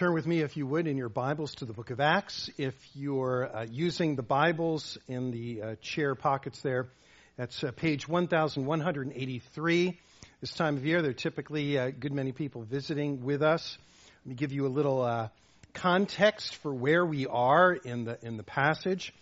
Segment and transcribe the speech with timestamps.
[0.00, 2.48] Turn with me, if you would, in your Bibles to the book of Acts.
[2.56, 6.88] If you're uh, using the Bibles in the uh, chair pockets there,
[7.36, 10.00] that's uh, page 1183.
[10.40, 13.76] This time of year, there are typically a good many people visiting with us.
[14.24, 15.28] Let me give you a little uh,
[15.74, 19.12] context for where we are in the, in the passage.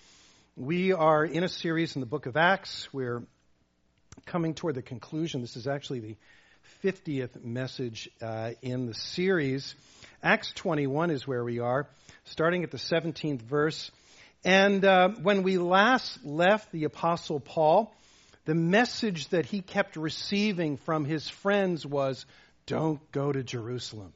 [0.56, 2.86] We are in a series in the book of Acts.
[2.92, 3.24] We're
[4.26, 5.40] coming toward the conclusion.
[5.40, 6.16] This is actually the
[6.84, 9.74] 50th message uh, in the series.
[10.22, 11.86] Acts 21 is where we are,
[12.24, 13.90] starting at the 17th verse.
[14.44, 17.94] And uh, when we last left the Apostle Paul,
[18.44, 22.26] the message that he kept receiving from his friends was
[22.66, 24.12] don't go to Jerusalem.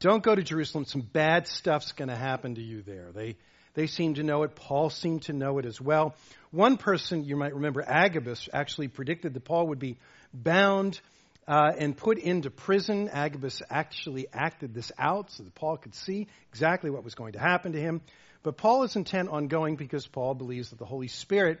[0.00, 0.84] Don't go to Jerusalem.
[0.84, 3.12] Some bad stuff's going to happen to you there.
[3.14, 3.36] They,
[3.74, 4.56] they seem to know it.
[4.56, 6.14] Paul seemed to know it as well.
[6.50, 9.98] One person, you might remember, Agabus, actually predicted that Paul would be
[10.34, 11.00] bound
[11.48, 13.08] uh, and put into prison.
[13.08, 17.38] Agabus actually acted this out so that Paul could see exactly what was going to
[17.38, 18.00] happen to him.
[18.42, 21.58] But Paul is intent on going because Paul believes that the Holy Spirit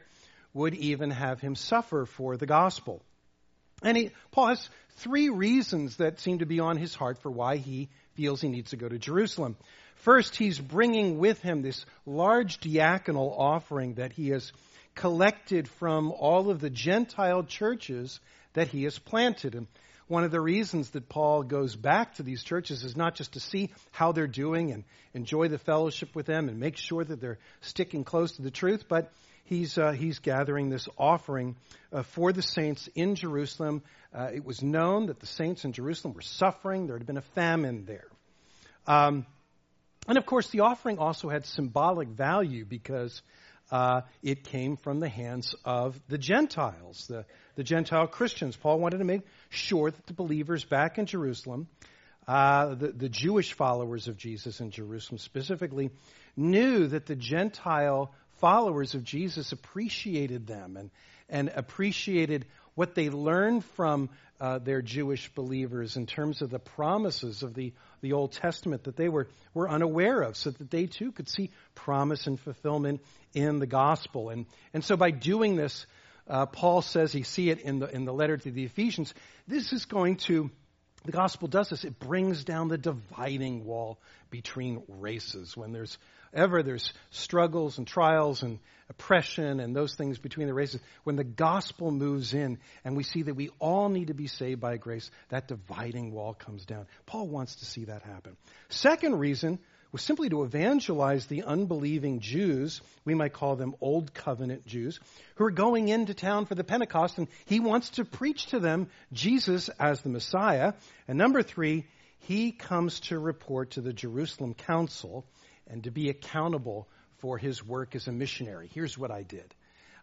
[0.54, 3.02] would even have him suffer for the gospel.
[3.82, 7.56] And he, Paul has three reasons that seem to be on his heart for why
[7.56, 9.56] he feels he needs to go to Jerusalem.
[9.96, 14.52] First, he's bringing with him this large diaconal offering that he has
[14.94, 18.20] collected from all of the Gentile churches
[18.56, 19.54] that he has planted.
[19.54, 19.66] And
[20.08, 23.40] one of the reasons that Paul goes back to these churches is not just to
[23.40, 27.38] see how they're doing and enjoy the fellowship with them and make sure that they're
[27.60, 29.12] sticking close to the truth, but
[29.44, 31.56] he's, uh, he's gathering this offering
[31.92, 33.82] uh, for the saints in Jerusalem.
[34.14, 37.22] Uh, it was known that the saints in Jerusalem were suffering, there had been a
[37.34, 38.08] famine there.
[38.86, 39.26] Um,
[40.08, 43.22] and of course, the offering also had symbolic value because
[43.70, 47.24] uh, it came from the hands of the Gentiles, the,
[47.56, 48.56] the Gentile Christians.
[48.56, 51.68] Paul wanted to make sure that the believers back in Jerusalem,
[52.28, 55.90] uh, the, the Jewish followers of Jesus in Jerusalem specifically,
[56.36, 60.90] knew that the Gentile followers of Jesus appreciated them and,
[61.28, 64.08] and appreciated what they learned from
[64.40, 67.72] uh, their Jewish believers in terms of the promises of the,
[68.02, 71.50] the Old Testament that they were, were unaware of, so that they too could see
[71.74, 73.00] promise and fulfillment
[73.34, 74.28] in the gospel.
[74.28, 75.86] And, and so by doing this,
[76.28, 79.14] uh, Paul says, he see it in the, in the letter to the Ephesians,
[79.48, 80.50] this is going to,
[81.04, 83.98] the gospel does this, it brings down the dividing wall
[84.30, 85.56] between races.
[85.56, 85.96] When there's
[86.34, 91.24] ever there's struggles and trials and oppression and those things between the races, when the
[91.24, 95.10] gospel moves in and we see that we all need to be saved by grace,
[95.28, 96.86] that dividing wall comes down.
[97.06, 98.36] Paul wants to see that happen.
[98.68, 99.58] Second reason
[99.92, 105.00] was simply to evangelize the unbelieving Jews, we might call them Old Covenant Jews,
[105.36, 108.88] who are going into town for the Pentecost, and he wants to preach to them
[109.12, 110.74] Jesus as the Messiah.
[111.08, 111.86] And number three,
[112.18, 115.24] he comes to report to the Jerusalem Council
[115.68, 116.88] and to be accountable
[117.18, 118.70] for his work as a missionary.
[118.72, 119.54] Here's what I did.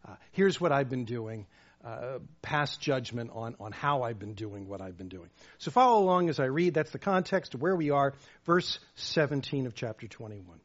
[0.08, 1.46] Uh, here's what I've been doing.
[1.84, 5.30] Uh, pass judgment on, on how I've been doing what I've been doing.
[5.58, 6.74] So follow along as I read.
[6.74, 8.14] That's the context of where we are.
[8.46, 10.60] Verse 17 of chapter 21.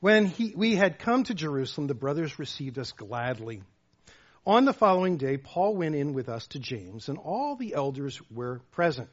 [0.00, 3.62] When he, we had come to Jerusalem, the brothers received us gladly.
[4.44, 8.20] On the following day, Paul went in with us to James, and all the elders
[8.30, 9.08] were present.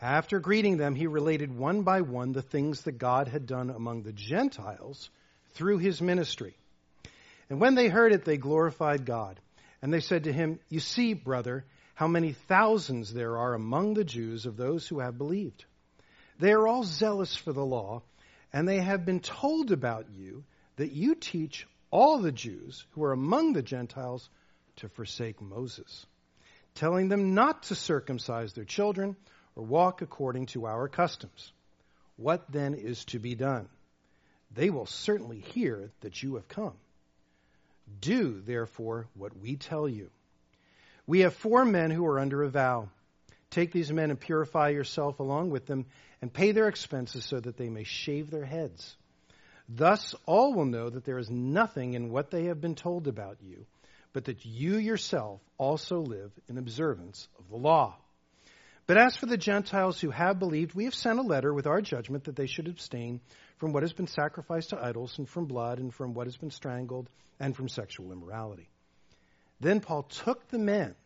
[0.00, 4.02] After greeting them, he related one by one the things that God had done among
[4.02, 5.10] the Gentiles
[5.52, 6.56] through his ministry.
[7.50, 9.38] And when they heard it, they glorified God.
[9.82, 14.04] And they said to him, You see, brother, how many thousands there are among the
[14.04, 15.66] Jews of those who have believed.
[16.38, 18.02] They are all zealous for the law,
[18.54, 20.44] and they have been told about you
[20.76, 24.30] that you teach all the Jews who are among the Gentiles
[24.76, 26.06] to forsake Moses,
[26.74, 29.16] telling them not to circumcise their children
[29.62, 31.52] walk according to our customs.
[32.16, 33.68] What then is to be done?
[34.54, 36.74] They will certainly hear that you have come.
[38.00, 40.10] Do, therefore, what we tell you.
[41.06, 42.88] We have four men who are under a vow.
[43.50, 45.86] Take these men and purify yourself along with them,
[46.22, 48.96] and pay their expenses so that they may shave their heads.
[49.68, 53.38] Thus all will know that there is nothing in what they have been told about
[53.40, 53.66] you,
[54.12, 57.96] but that you yourself also live in observance of the law.
[58.90, 61.80] But as for the Gentiles who have believed, we have sent a letter with our
[61.80, 63.20] judgment that they should abstain
[63.58, 66.50] from what has been sacrificed to idols, and from blood, and from what has been
[66.50, 67.08] strangled,
[67.38, 68.68] and from sexual immorality.
[69.60, 70.96] Then Paul took the men,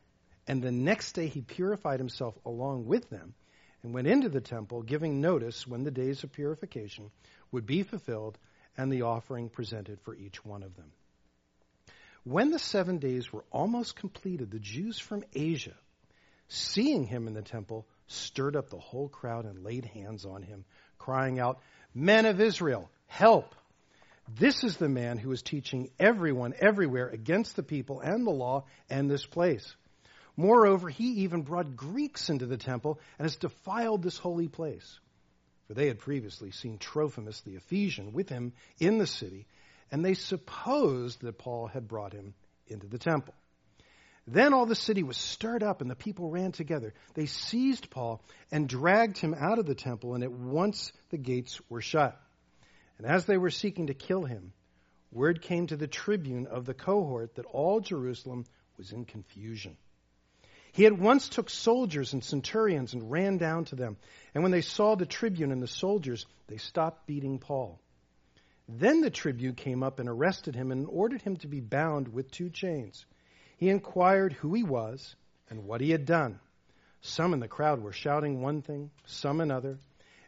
[0.47, 3.35] and the next day he purified himself along with them,
[3.83, 7.11] and went into the temple, giving notice when the days of purification
[7.53, 8.39] would be fulfilled,
[8.79, 10.91] and the offering presented for each one of them.
[12.23, 15.75] When the seven days were almost completed, the Jews from Asia,
[16.49, 20.64] seeing him in the temple, stirred up the whole crowd and laid hands on him,
[20.99, 21.61] crying out,
[21.94, 23.55] Men of Israel, help!
[24.29, 28.64] This is the man who is teaching everyone everywhere against the people and the law
[28.88, 29.76] and this place.
[30.37, 34.99] Moreover, he even brought Greeks into the temple and has defiled this holy place.
[35.67, 39.47] For they had previously seen Trophimus the Ephesian with him in the city,
[39.90, 42.35] and they supposed that Paul had brought him
[42.67, 43.35] into the temple.
[44.26, 46.94] Then all the city was stirred up, and the people ran together.
[47.15, 51.61] They seized Paul and dragged him out of the temple, and at once the gates
[51.69, 52.19] were shut.
[52.97, 54.53] And as they were seeking to kill him,
[55.12, 58.47] word came to the tribune of the cohort that all Jerusalem
[58.79, 59.76] was in confusion.
[60.73, 63.97] He at once took soldiers and centurions and ran down to them.
[64.35, 67.79] And when they saw the tribune and the soldiers, they stopped beating Paul.
[68.69, 72.31] Then the tribune came up and arrested him and ordered him to be bound with
[72.31, 73.06] two chains.
[73.56, 75.15] He inquired who he was
[75.49, 76.41] and what he had done.
[77.01, 79.79] Some in the crowd were shouting one thing, some another.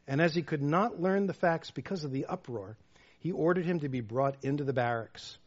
[0.06, 2.76] And as he could not learn the facts because of the uproar,
[3.18, 5.38] he ordered him to be brought into the barracks.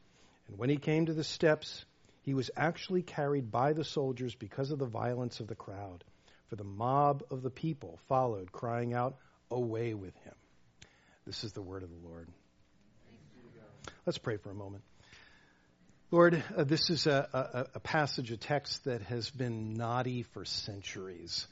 [0.48, 1.86] And when he came to the steps,
[2.24, 6.04] he was actually carried by the soldiers because of the violence of the crowd.
[6.48, 9.16] For the mob of the people followed, crying out,
[9.52, 10.36] Away with him.
[11.26, 12.28] This is the word of the Lord.
[14.06, 14.84] Let's pray for a moment.
[16.12, 20.44] Lord, uh, this is a, a, a, passage, a text that has been knotty for
[20.44, 21.48] centuries.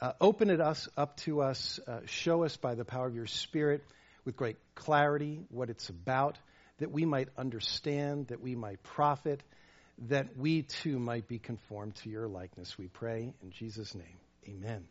[0.00, 1.78] Uh, open it us up to us.
[1.86, 3.84] Uh, show us by the power of your Spirit
[4.24, 6.38] with great clarity what it's about,
[6.78, 9.42] that we might understand, that we might profit,
[10.08, 12.78] that we too might be conformed to your likeness.
[12.78, 14.16] We pray in Jesus' name.
[14.48, 14.86] Amen.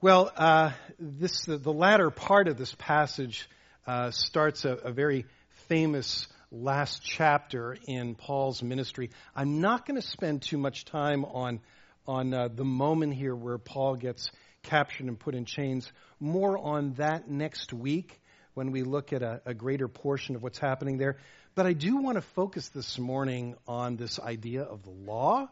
[0.00, 3.50] Well, uh, this the, the, latter part of this passage
[3.86, 5.26] uh, starts a, a very
[5.68, 9.10] famous last chapter in Paul's ministry.
[9.34, 11.60] I'm not going to spend too much time on
[12.06, 14.30] on uh, the moment here where Paul gets
[14.64, 15.90] captured and put in chains.
[16.20, 18.20] More on that next week
[18.54, 21.16] when we look at a, a greater portion of what's happening there.
[21.54, 25.48] But I do want to focus this morning on this idea of the law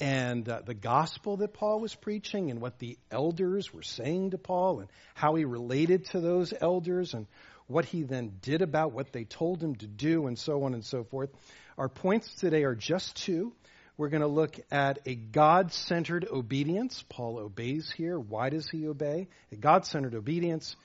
[0.00, 4.38] and uh, the gospel that Paul was preaching and what the elders were saying to
[4.38, 7.26] Paul and how he related to those elders and
[7.72, 10.84] what he then did about what they told him to do, and so on and
[10.84, 11.30] so forth.
[11.78, 13.52] Our points today are just two.
[13.96, 17.04] We're going to look at a God centered obedience.
[17.08, 18.18] Paul obeys here.
[18.18, 19.28] Why does he obey?
[19.50, 20.76] A God centered obedience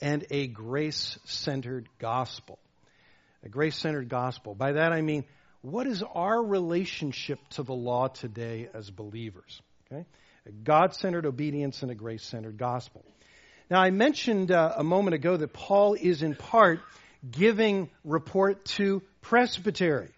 [0.00, 2.58] and a grace centered gospel.
[3.42, 4.54] A grace centered gospel.
[4.54, 5.24] By that I mean,
[5.60, 9.62] what is our relationship to the law today as believers?
[9.86, 10.04] Okay?
[10.46, 13.04] A God centered obedience and a grace centered gospel.
[13.70, 16.80] Now, I mentioned uh, a moment ago that Paul is in part
[17.30, 20.10] giving report to presbytery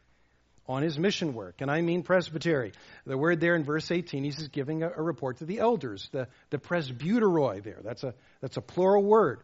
[0.69, 1.61] on his mission work.
[1.61, 2.73] And I mean presbytery.
[3.07, 6.27] The word there in verse 18, he's giving a, a report to the elders, the,
[6.51, 7.79] the presbyteroi there.
[7.85, 9.41] That's a, that's a plural word.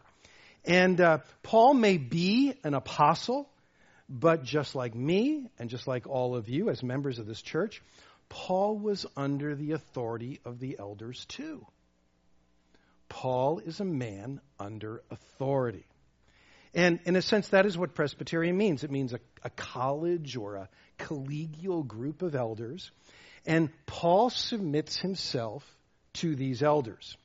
[0.65, 3.49] And uh, Paul may be an apostle,
[4.09, 7.83] but just like me and just like all of you as members of this church,
[8.29, 11.67] Paul was under the authority of the elders too.
[13.13, 15.85] Paul is a man under authority.
[16.73, 18.85] And in a sense, that is what Presbyterian means.
[18.85, 22.91] It means a, a, college or a collegial group of elders.
[23.45, 25.63] And Paul submits himself
[26.15, 27.19] to these elders.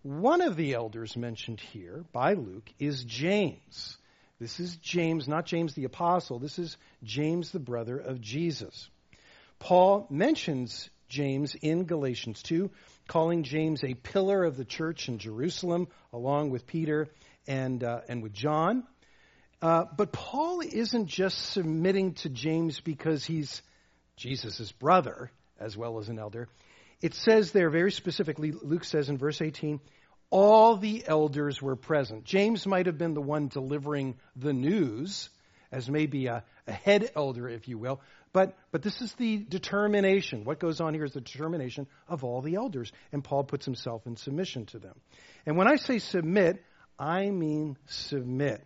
[0.00, 3.98] One of the elders mentioned here by Luke is James.
[4.40, 6.38] This is James, not James the apostle.
[6.38, 8.88] This is James, the brother of Jesus.
[9.58, 12.70] Paul mentions James in Galatians 2,
[13.08, 17.08] calling James a pillar of the church in Jerusalem, along with Peter
[17.46, 18.84] and, uh, and with John.
[19.60, 23.62] Uh, but Paul isn't just submitting to James because he's
[24.16, 26.48] Jesus' brother as well as an elder.
[27.00, 29.80] It says there very specifically, Luke says in verse 18,
[30.30, 32.24] all the elders were present.
[32.24, 35.30] James might have been the one delivering the news,
[35.72, 38.00] as maybe a, a head elder, if you will,
[38.32, 40.44] but, but this is the determination.
[40.44, 42.92] What goes on here is the determination of all the elders.
[43.12, 44.94] And Paul puts himself in submission to them.
[45.46, 46.62] And when I say submit,
[46.98, 48.64] I mean submit.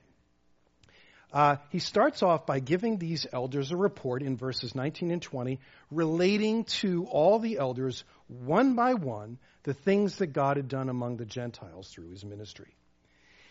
[1.32, 5.60] Uh, he starts off by giving these elders a report in verses 19 and 20
[5.90, 11.16] relating to all the elders, one by one, the things that God had done among
[11.16, 12.74] the Gentiles through his ministry.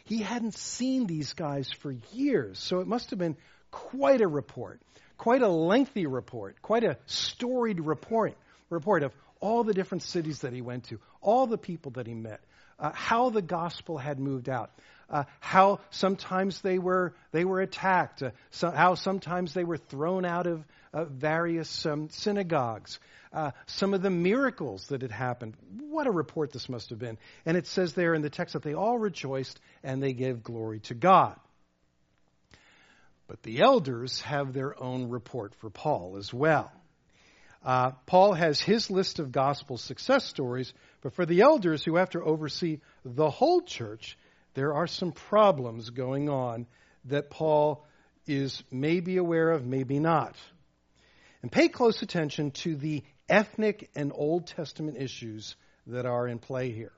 [0.04, 3.38] He hadn't seen these guys for years, so it must have been
[3.72, 4.80] quite a report
[5.22, 8.36] quite a lengthy report, quite a storied report,
[8.72, 12.16] report of all the different cities that he went to, all the people that he
[12.16, 12.42] met,
[12.80, 14.72] uh, how the gospel had moved out,
[15.12, 20.26] uh, how sometimes they were they were attacked, uh, so, how sometimes they were thrown
[20.26, 20.66] out of
[21.12, 23.00] various um, synagogues,
[23.32, 25.54] uh, some of the miracles that had happened.
[25.82, 27.20] What a report this must have been!
[27.46, 30.80] And it says there in the text that they all rejoiced and they gave glory
[30.80, 31.36] to God.
[33.32, 36.70] But the elders have their own report for Paul as well.
[37.64, 42.10] Uh, Paul has his list of gospel success stories, but for the elders who have
[42.10, 44.18] to oversee the whole church,
[44.54, 46.68] there are some problems going on
[47.06, 47.88] that Paul
[48.28, 50.36] is maybe aware of, maybe not.
[51.42, 55.56] And pay close attention to the ethnic and Old Testament issues
[55.88, 56.92] that are in play here.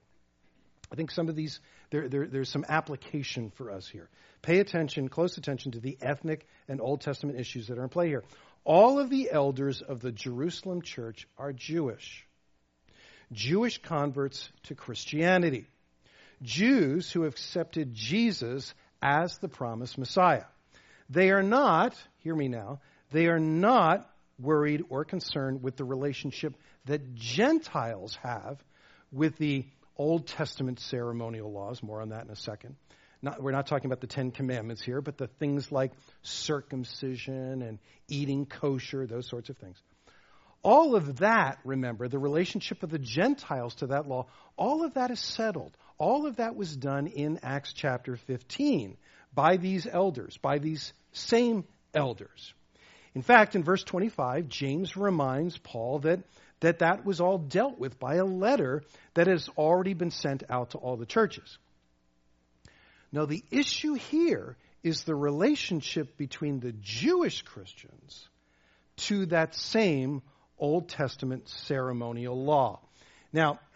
[0.94, 1.60] I think some of these,
[1.90, 4.10] there, there, there's some application for us here.
[4.44, 8.10] Pay attention, close attention to the ethnic and Old Testament issues that are in play
[8.10, 8.24] here.
[8.64, 12.28] All of the elders of the Jerusalem church are Jewish.
[13.32, 15.66] Jewish converts to Christianity.
[16.44, 20.46] Jews who have accepted Jesus as the promised Messiah.
[21.10, 22.82] They are not, hear me now,
[23.12, 24.08] they are not
[24.40, 26.54] worried or concerned with the relationship
[26.86, 28.64] that Gentiles have
[29.12, 29.66] with the
[29.98, 31.84] Old Testament ceremonial laws.
[31.84, 32.76] More on that in a second.
[33.22, 35.92] Not, we're not talking about the Ten Commandments here, but the things like
[36.24, 39.82] circumcision and eating kosher, those sorts of things.
[40.62, 45.12] All of that, remember, the relationship of the Gentiles to that law, all of that
[45.12, 45.76] is settled.
[45.98, 48.98] All of that was done in Acts chapter 15
[49.34, 52.54] by these elders, by these same elders.
[53.16, 56.22] In fact, in verse 25, James reminds Paul that,
[56.62, 60.72] that that was all dealt with by a letter that has already been sent out
[60.72, 61.58] to all the churches.
[63.12, 68.28] Now, the issue here is the relationship between the Jewish Christians
[68.96, 70.24] to that same
[70.58, 72.80] Old Testament ceremonial law.
[73.32, 73.60] Now,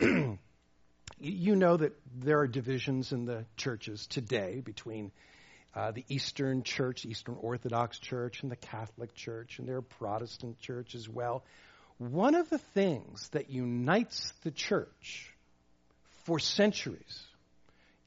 [1.19, 5.11] you know that there are divisions in the churches today between
[5.77, 10.59] uh, the Eastern Church, Eastern Orthodox Church, and the Catholic Church, and there are Protestant
[10.59, 11.43] Church as well.
[11.99, 15.31] One of the things that unites the church
[16.23, 17.23] for centuries,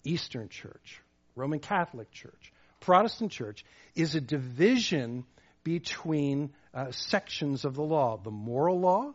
[0.02, 1.00] Eastern Church,
[1.36, 5.24] Roman Catholic Church, Protestant Church, is a division
[5.62, 9.12] between uh, sections of the law the moral law,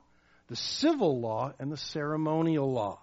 [0.47, 3.01] the civil law, and the ceremonial law.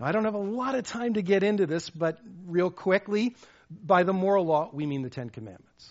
[0.00, 3.36] Now, I don't have a lot of time to get into this, but real quickly,
[3.70, 5.90] by the moral law, we mean the Ten Commandments.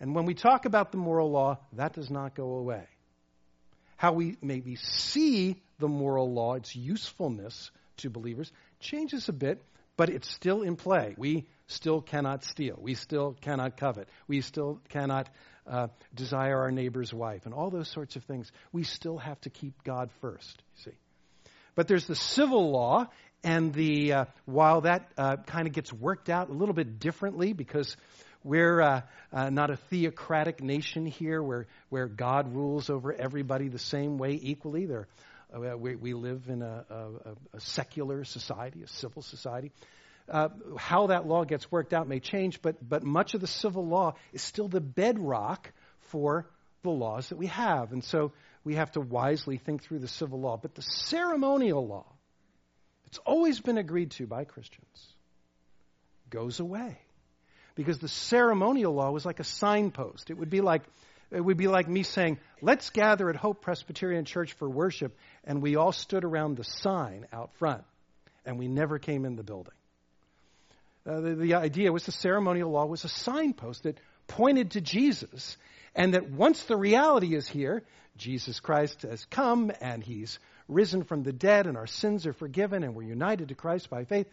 [0.00, 2.84] And when we talk about the moral law, that does not go away.
[3.96, 8.50] How we maybe see the moral law, its usefulness to believers,
[8.80, 9.62] changes a bit,
[9.98, 11.14] but it's still in play.
[11.18, 12.78] We still cannot steal.
[12.80, 14.08] We still cannot covet.
[14.26, 15.28] We still cannot
[15.66, 18.50] uh, desire our neighbor's wife, and all those sorts of things.
[18.72, 20.98] We still have to keep God first, you see.
[21.74, 23.08] But there's the civil law,
[23.42, 27.52] and the uh, while that uh, kind of gets worked out a little bit differently
[27.52, 27.96] because
[28.42, 29.00] we're uh,
[29.32, 34.38] uh, not a theocratic nation here where, where God rules over everybody the same way
[34.40, 34.86] equally.
[34.86, 35.08] There,
[35.54, 39.72] uh, we, we, live in a, a, a, secular society, a civil society.
[40.28, 43.86] Uh, how that law gets worked out may change, but, but much of the civil
[43.86, 45.70] law is still the bedrock
[46.10, 46.46] for
[46.82, 47.92] the laws that we have.
[47.92, 48.32] And so
[48.64, 50.56] we have to wisely think through the civil law.
[50.56, 52.06] But the ceremonial law,
[53.10, 55.14] it's always been agreed to by Christians,
[56.30, 56.98] goes away.
[57.74, 60.30] Because the ceremonial law was like a signpost.
[60.30, 60.82] It would be like
[61.30, 65.62] it would be like me saying, let's gather at Hope Presbyterian Church for worship, and
[65.62, 67.84] we all stood around the sign out front,
[68.44, 69.74] and we never came in the building.
[71.06, 75.56] Uh, the, the idea was the ceremonial law was a signpost that pointed to Jesus,
[75.94, 77.84] and that once the reality is here,
[78.16, 80.38] Jesus Christ has come and he's
[80.70, 84.04] risen from the dead and our sins are forgiven and we're united to Christ by
[84.04, 84.26] faith.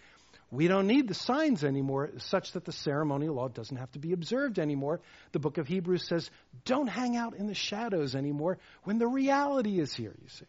[0.50, 4.14] We don't need the signs anymore, such that the ceremonial law doesn't have to be
[4.14, 5.02] observed anymore.
[5.34, 6.30] The book of Hebrews says,
[6.64, 10.46] don't hang out in the shadows anymore when the reality is here, you see.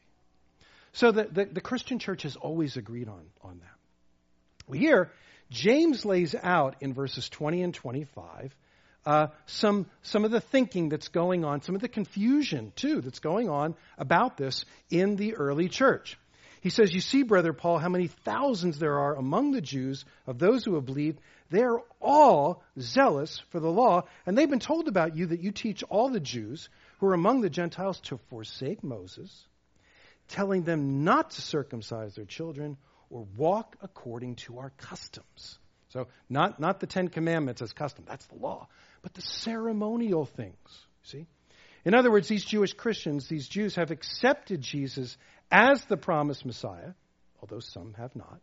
[0.92, 3.74] So the, the, the Christian church has always agreed on, on that.
[4.68, 5.10] Well, here,
[5.50, 8.54] James lays out in verses 20 and 25
[9.08, 13.20] uh, some, some of the thinking that's going on, some of the confusion, too, that's
[13.20, 16.18] going on about this in the early church.
[16.60, 20.38] He says, You see, Brother Paul, how many thousands there are among the Jews of
[20.38, 21.20] those who have believed.
[21.48, 25.52] They are all zealous for the law, and they've been told about you that you
[25.52, 29.46] teach all the Jews who are among the Gentiles to forsake Moses,
[30.28, 32.76] telling them not to circumcise their children
[33.08, 35.58] or walk according to our customs.
[35.94, 38.68] So, not, not the Ten Commandments as custom, that's the law,
[39.02, 40.86] but the ceremonial things.
[41.02, 41.26] See?
[41.84, 45.16] In other words, these Jewish Christians, these Jews, have accepted Jesus
[45.50, 46.92] as the promised Messiah,
[47.40, 48.40] although some have not.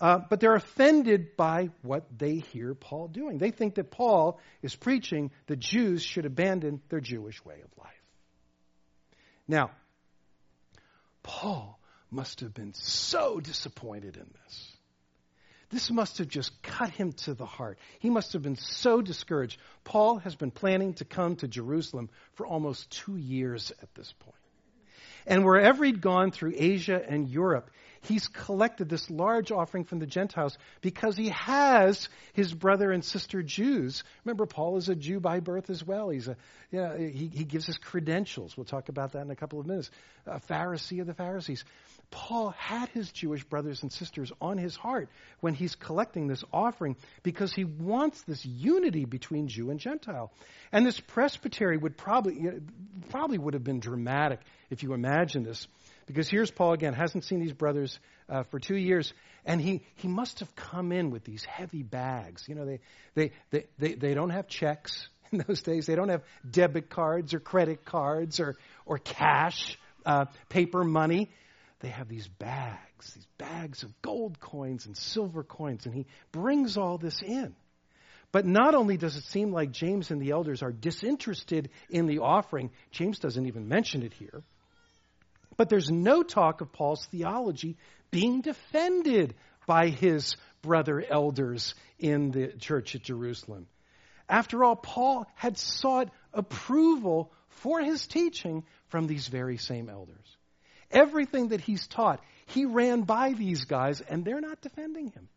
[0.00, 3.38] Uh, but they're offended by what they hear Paul doing.
[3.38, 7.88] They think that Paul is preaching the Jews should abandon their Jewish way of life.
[9.48, 9.70] Now,
[11.24, 11.80] Paul
[12.10, 14.77] must have been so disappointed in this.
[15.70, 17.78] This must have just cut him to the heart.
[17.98, 19.60] He must have been so discouraged.
[19.84, 24.34] Paul has been planning to come to Jerusalem for almost two years at this point.
[25.26, 27.70] And wherever he'd gone through Asia and Europe,
[28.00, 33.42] he's collected this large offering from the Gentiles because he has his brother and sister
[33.42, 34.04] Jews.
[34.24, 36.08] Remember, Paul is a Jew by birth as well.
[36.08, 36.36] He's a,
[36.70, 38.56] you know, he, he gives his credentials.
[38.56, 39.90] We'll talk about that in a couple of minutes.
[40.26, 41.62] A Pharisee of the Pharisees.
[42.10, 45.08] Paul had his Jewish brothers and sisters on his heart
[45.40, 50.32] when he's collecting this offering because he wants this unity between Jew and Gentile.
[50.72, 52.48] And this presbytery would probably,
[53.10, 55.66] probably would have been dramatic if you imagine this.
[56.06, 57.98] Because here's Paul again, hasn't seen these brothers
[58.28, 59.12] uh, for two years,
[59.44, 62.46] and he, he must have come in with these heavy bags.
[62.48, 62.80] You know, they,
[63.14, 67.34] they, they, they, they don't have checks in those days, they don't have debit cards
[67.34, 71.28] or credit cards or, or cash, uh, paper money.
[71.80, 76.76] They have these bags, these bags of gold coins and silver coins, and he brings
[76.76, 77.54] all this in.
[78.32, 82.18] But not only does it seem like James and the elders are disinterested in the
[82.18, 84.42] offering, James doesn't even mention it here.
[85.56, 87.76] But there's no talk of Paul's theology
[88.10, 89.34] being defended
[89.66, 93.66] by his brother elders in the church at Jerusalem.
[94.28, 100.37] After all, Paul had sought approval for his teaching from these very same elders.
[100.90, 105.28] Everything that he's taught, he ran by these guys, and they're not defending him.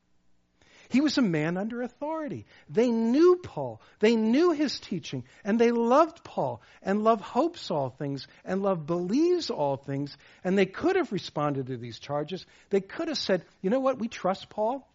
[0.91, 2.45] He was a man under authority.
[2.69, 3.81] They knew Paul.
[3.99, 5.23] They knew his teaching.
[5.45, 6.61] And they loved Paul.
[6.83, 8.27] And love hopes all things.
[8.43, 10.17] And love believes all things.
[10.43, 12.45] And they could have responded to these charges.
[12.71, 13.99] They could have said, you know what?
[13.99, 14.85] We trust Paul.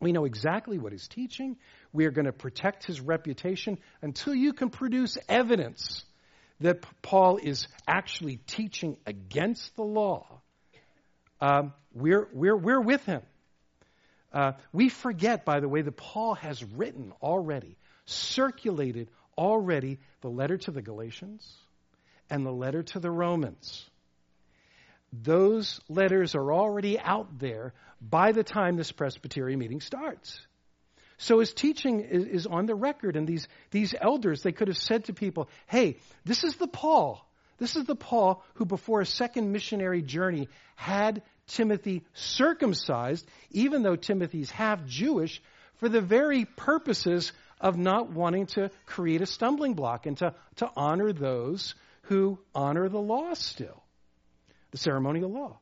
[0.00, 1.56] We know exactly what he's teaching.
[1.92, 6.06] We are going to protect his reputation until you can produce evidence
[6.64, 10.40] that Paul is actually teaching against the law.
[11.38, 13.20] Um, we're, we're, we're with him.
[14.32, 20.56] Uh, we forget, by the way, that Paul has written already, circulated already the letter
[20.56, 21.54] to the Galatians
[22.30, 23.84] and the letter to the Romans.
[25.12, 30.40] Those letters are already out there by the time this Presbyterian meeting starts.
[31.18, 34.78] So his teaching is, is, on the record, and these, these elders, they could have
[34.78, 37.24] said to people, hey, this is the Paul.
[37.58, 43.96] This is the Paul who, before a second missionary journey, had Timothy circumcised, even though
[43.96, 45.40] Timothy's half Jewish,
[45.76, 50.70] for the very purposes of not wanting to create a stumbling block and to, to
[50.76, 53.82] honor those who honor the law still,
[54.70, 55.58] the ceremonial law.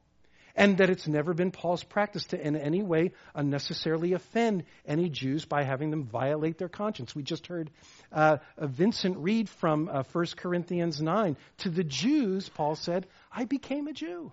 [0.55, 5.45] And that it's never been Paul's practice to in any way unnecessarily offend any Jews
[5.45, 7.15] by having them violate their conscience.
[7.15, 7.71] We just heard
[8.13, 11.37] uh, Vincent read from uh, 1 Corinthians 9.
[11.59, 14.33] To the Jews, Paul said, I became a Jew.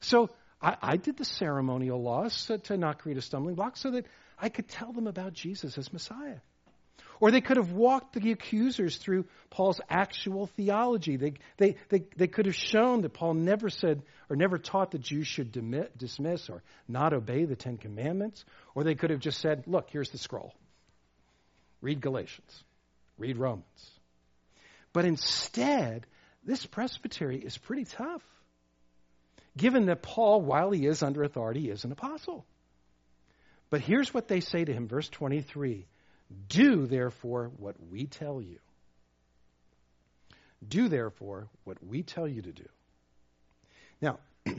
[0.00, 4.06] So I, I did the ceremonial laws to not create a stumbling block so that
[4.38, 6.38] I could tell them about Jesus as Messiah.
[7.20, 11.16] Or they could have walked the accusers through Paul's actual theology.
[11.16, 15.00] They, they, they, they could have shown that Paul never said or never taught that
[15.00, 15.52] Jews should
[15.96, 18.44] dismiss or not obey the Ten Commandments.
[18.74, 20.54] Or they could have just said, look, here's the scroll.
[21.80, 22.64] Read Galatians.
[23.18, 23.90] Read Romans.
[24.92, 26.06] But instead,
[26.44, 28.22] this presbytery is pretty tough
[29.56, 32.44] given that Paul, while he is under authority, is an apostle.
[33.70, 35.86] But here's what they say to him, verse 23
[36.48, 38.58] Do therefore what we tell you.
[40.66, 42.68] Do therefore what we tell you to do.
[44.00, 44.18] Now,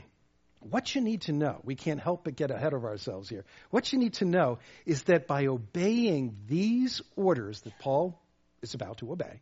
[0.60, 3.44] what you need to know, we can't help but get ahead of ourselves here.
[3.70, 8.18] What you need to know is that by obeying these orders that Paul
[8.62, 9.40] is about to obey,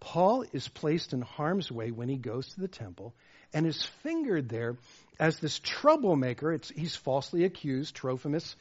[0.00, 3.14] Paul is placed in harm's way when he goes to the temple
[3.52, 4.76] and is fingered there
[5.18, 6.52] as this troublemaker.
[6.52, 8.56] It's, he's falsely accused, Trophimus.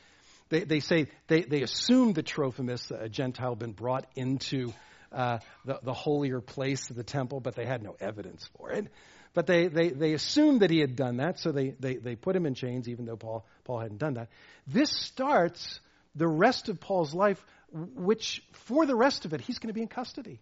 [0.50, 4.74] They, they say they, they assume that Trophimus, a Gentile, been brought into
[5.12, 8.88] uh, the, the holier place of the temple, but they had no evidence for it.
[9.34, 12.36] But they, they, they assumed that he had done that, so they, they, they put
[12.36, 14.30] him in chains, even though Paul, Paul hadn't done that.
[14.66, 15.80] This starts
[16.16, 19.82] the rest of Paul's life, which for the rest of it, he's going to be
[19.82, 20.40] in custody.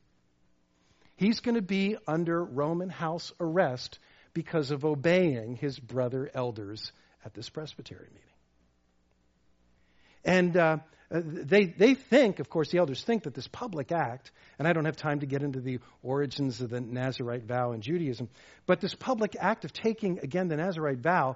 [1.16, 3.98] He's going to be under Roman house arrest
[4.34, 6.92] because of obeying his brother elders
[7.26, 8.30] at this presbytery meeting.
[10.26, 10.78] And uh,
[11.10, 14.86] they, they think, of course, the elders think that this public act, and I don't
[14.86, 18.30] have time to get into the origins of the Nazarite vow in Judaism,
[18.66, 21.36] but this public act of taking, again, the Nazarite vow,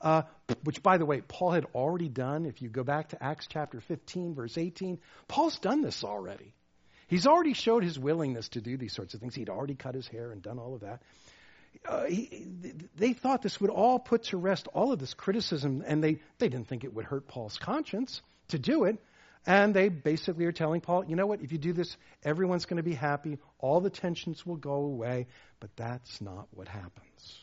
[0.00, 0.22] uh,
[0.64, 2.44] which, by the way, Paul had already done.
[2.44, 6.54] If you go back to Acts chapter 15, verse 18, Paul's done this already.
[7.06, 9.34] He's already showed his willingness to do these sorts of things.
[9.34, 11.00] He'd already cut his hair and done all of that.
[11.86, 12.46] Uh, he,
[12.96, 16.48] they thought this would all put to rest all of this criticism, and they, they
[16.48, 18.98] didn't think it would hurt Paul's conscience to do it.
[19.46, 22.78] And they basically are telling Paul, you know what, if you do this, everyone's going
[22.78, 25.26] to be happy, all the tensions will go away,
[25.60, 27.38] but that's not what happens.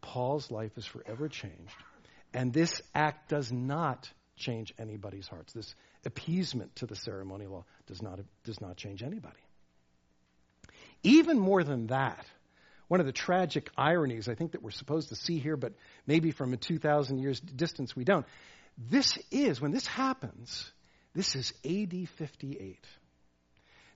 [0.00, 1.74] Paul's life is forever changed.
[2.32, 5.52] And this act does not change anybody's hearts.
[5.52, 9.38] This appeasement to the ceremonial law does not, does not change anybody.
[11.02, 12.24] Even more than that,
[12.94, 15.72] one of the tragic ironies I think that we're supposed to see here, but
[16.06, 18.24] maybe from a 2,000 years distance we don't.
[18.78, 20.70] This is, when this happens,
[21.12, 22.86] this is AD 58.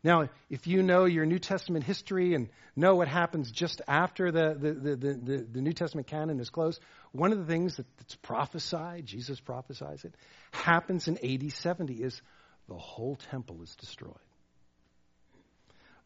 [0.02, 4.56] Now, if you know your New Testament history and know what happens just after the,
[4.58, 6.80] the, the, the, the New Testament canon is closed,
[7.12, 10.16] one of the things that, that's prophesied, Jesus prophesies it,
[10.50, 12.20] happens in AD 70 is
[12.66, 14.16] the whole temple is destroyed.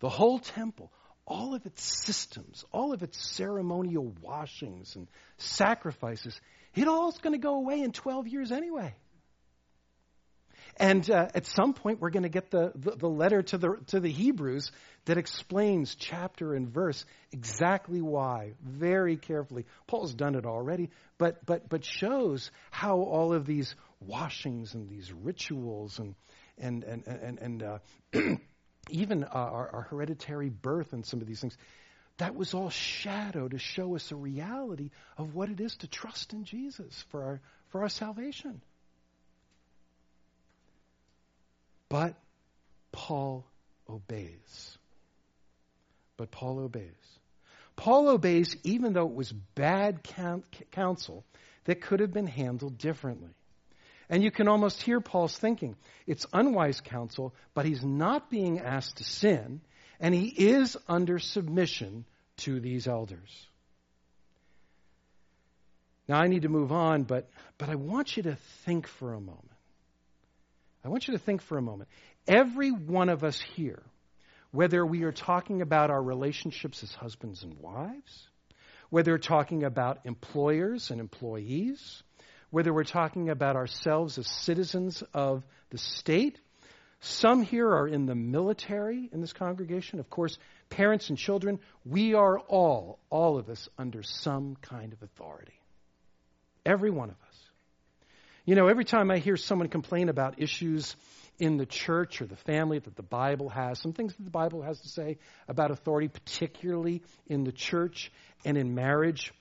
[0.01, 0.93] The whole temple,
[1.27, 5.09] all of its systems, all of its ceremonial washings and
[5.39, 6.39] sacrifices,
[6.75, 8.95] it all's going to go away in 12 years anyway.
[10.77, 13.77] And uh, at some point, we're going to get the, the, the, letter to the,
[13.89, 14.73] to the Hebrews
[15.05, 19.67] that explains chapter and verse exactly why, very carefully.
[19.87, 25.13] Paul's done it already, but, but, but shows how all of these washings and these
[25.13, 26.15] rituals and,
[26.59, 27.79] and, and, and, and uh,
[28.93, 31.57] even uh, our, our hereditary birth and some of these things,
[32.19, 36.33] that was all shadow to show us a reality of what it is to trust
[36.33, 38.61] in Jesus for our, for our salvation.
[41.89, 42.15] But
[42.93, 43.45] Paul
[43.89, 44.79] obeys.
[46.17, 46.91] But Paul obeys.
[47.77, 50.01] Paul obeys even though it was bad
[50.71, 51.25] counsel
[51.65, 53.35] that could have been handled differently.
[54.13, 55.75] And you can almost hear Paul's thinking.
[56.07, 59.63] It's unwise counsel, but he's not being asked to sin,
[59.99, 62.05] and he is under submission
[62.37, 63.47] to these elders.
[66.07, 69.21] Now I need to move on, but, but I want you to think for a
[69.21, 69.49] moment.
[70.85, 71.89] I want you to think for a moment.
[72.29, 73.83] Every one of us here,
[74.51, 78.29] whether we are talking about our relationships as husbands and wives,
[78.91, 82.03] whether talking about employers and employees,
[82.53, 86.39] whether we're talking about ourselves as citizens of the state,
[87.01, 89.99] some here are in the military in this congregation.
[89.99, 90.39] Of course,
[90.69, 95.59] parents and children, we are all, all of us, under some kind of authority.
[96.65, 97.39] Every one of us.
[98.45, 100.95] You know, every time I hear someone complain about issues
[101.39, 104.61] in the church or the family that the Bible has, some things that the Bible
[104.61, 105.17] has to say
[105.49, 108.13] about authority, particularly in the church
[108.45, 109.33] and in marriage.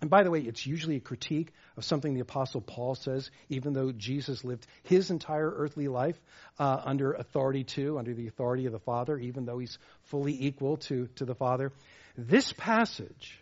[0.00, 3.72] And by the way, it's usually a critique of something the Apostle Paul says, even
[3.72, 6.20] though Jesus lived his entire earthly life
[6.58, 10.76] uh, under authority too, under the authority of the Father, even though he's fully equal
[10.78, 11.72] to, to the Father.
[12.18, 13.38] This passage,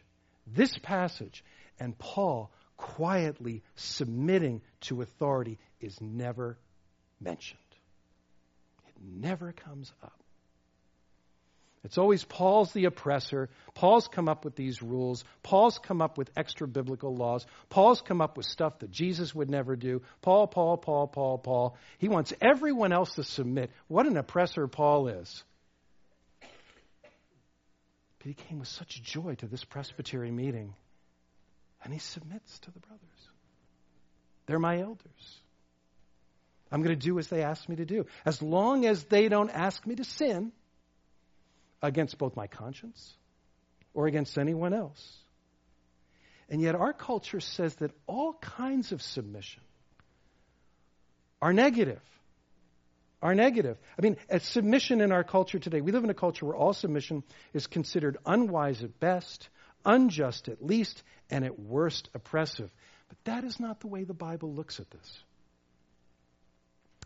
[0.47, 1.43] this passage,
[1.81, 6.59] and Paul quietly submitting to authority is never
[7.21, 7.59] mentioned.
[8.89, 10.22] It never comes up.
[11.85, 13.49] It's always Paul's the oppressor.
[13.75, 15.25] Paul's come up with these rules.
[15.43, 17.45] Paul's come up with extra biblical laws.
[17.71, 20.03] Paul's come up with stuff that Jesus would never do.
[20.21, 21.77] Paul, Paul, Paul, Paul, Paul.
[21.99, 23.73] He wants everyone else to submit.
[23.89, 25.43] What an oppressor Paul is.
[26.41, 30.75] But he came with such joy to this presbytery meeting.
[31.83, 33.01] And he submits to the brothers.
[34.47, 35.41] They're my elders.
[36.71, 38.07] I'm going to do as they ask me to do.
[38.25, 40.53] As long as they don't ask me to sin
[41.83, 43.15] against both my conscience
[43.95, 45.17] or against anyone else.
[46.49, 49.63] And yet, our culture says that all kinds of submission
[51.41, 52.01] are negative.
[53.23, 53.79] Are negative.
[53.99, 56.73] I mean, a submission in our culture today, we live in a culture where all
[56.73, 57.23] submission
[57.55, 59.49] is considered unwise at best,
[59.85, 62.71] unjust at least, and at worst oppressive.
[63.09, 65.23] But that is not the way the Bible looks at this.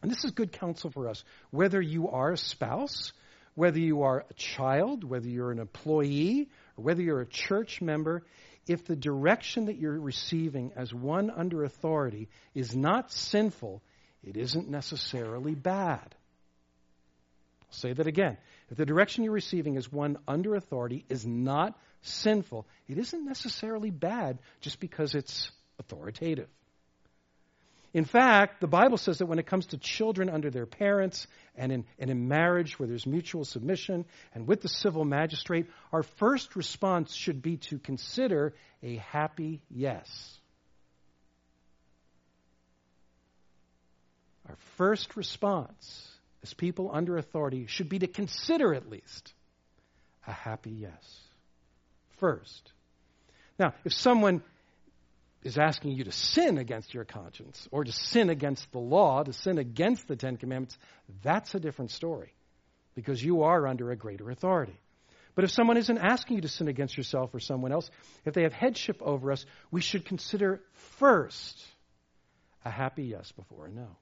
[0.03, 1.23] And this is good counsel for us.
[1.51, 3.13] Whether you are a spouse,
[3.57, 8.23] whether you are a child, whether you're an employee, or whether you're a church member,
[8.69, 13.83] if the direction that you're receiving as one under authority is not sinful,
[14.23, 16.15] it isn't necessarily bad.
[17.63, 18.37] I'll say that again.
[18.71, 22.67] If the direction you're receiving as one under authority is not sinful.
[22.89, 26.49] It isn't necessarily bad just because it's authoritative.
[27.97, 31.73] In fact, the Bible says that when it comes to children under their parents and
[31.73, 34.05] in, and in marriage where there's mutual submission
[34.35, 40.39] and with the civil magistrate, our first response should be to consider a happy yes.
[44.47, 46.07] Our first response
[46.43, 49.33] as people under authority should be to consider at least
[50.27, 51.21] a happy yes.
[52.19, 52.73] First.
[53.59, 54.43] Now, if someone
[55.47, 59.33] is asking you to sin against your conscience or to sin against the law, to
[59.33, 60.77] sin against the Ten Commandments,
[61.23, 62.35] that's a different story
[62.97, 64.77] because you are under a greater authority.
[65.37, 67.89] But if someone isn't asking you to sin against yourself or someone else,
[68.25, 70.63] if they have headship over us, we should consider
[70.99, 71.65] first
[72.65, 73.97] a happy yes before a no.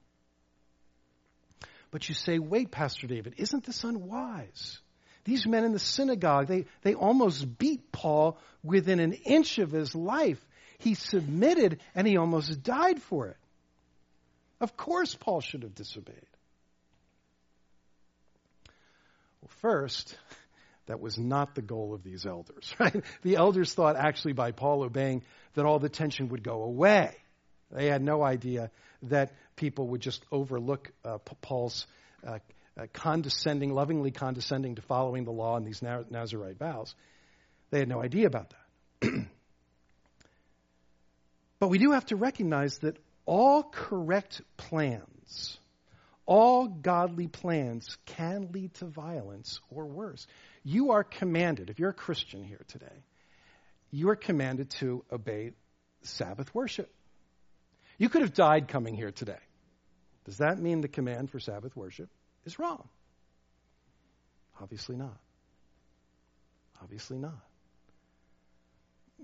[1.90, 4.80] But you say, wait, Pastor David, isn't this unwise?
[5.24, 9.94] These men in the synagogue, they, they almost beat Paul within an inch of his
[9.94, 10.44] life.
[10.78, 13.36] He submitted and he almost died for it.
[14.60, 16.26] Of course, Paul should have disobeyed.
[19.40, 20.16] Well, first,
[20.86, 23.04] that was not the goal of these elders, right?
[23.22, 25.22] The elders thought actually by Paul obeying
[25.54, 27.14] that all the tension would go away.
[27.70, 28.70] They had no idea
[29.02, 31.86] that people would just overlook uh, Paul's
[32.26, 32.38] uh,
[32.78, 36.94] uh, condescending, lovingly condescending to following the law and these Nazarite vows.
[37.70, 38.54] They had no idea about
[39.00, 39.26] that.
[41.64, 45.58] But we do have to recognize that all correct plans,
[46.26, 50.26] all godly plans can lead to violence or worse.
[50.62, 53.04] You are commanded, if you're a Christian here today,
[53.90, 55.52] you are commanded to obey
[56.02, 56.92] Sabbath worship.
[57.96, 59.40] You could have died coming here today.
[60.26, 62.10] Does that mean the command for Sabbath worship
[62.44, 62.86] is wrong?
[64.60, 65.16] Obviously not.
[66.82, 67.40] Obviously not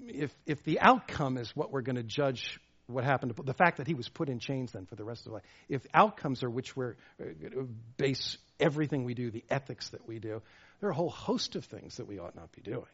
[0.07, 3.77] if, if the outcome is what we're going to judge what happened to the fact
[3.77, 6.51] that he was put in chains then for the rest of life if outcomes are
[6.51, 7.63] which we're uh,
[7.97, 10.43] base everything we do the ethics that we do
[10.81, 12.87] there are a whole host of things that we ought not be doing.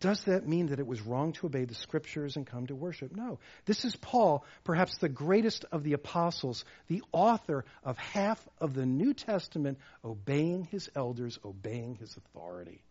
[0.00, 3.16] Does that mean that it was wrong to obey the scriptures and come to worship?
[3.16, 3.38] No.
[3.64, 8.86] This is paul perhaps the greatest of the apostles the author of half of the
[8.86, 12.82] new testament obeying his elders obeying his authority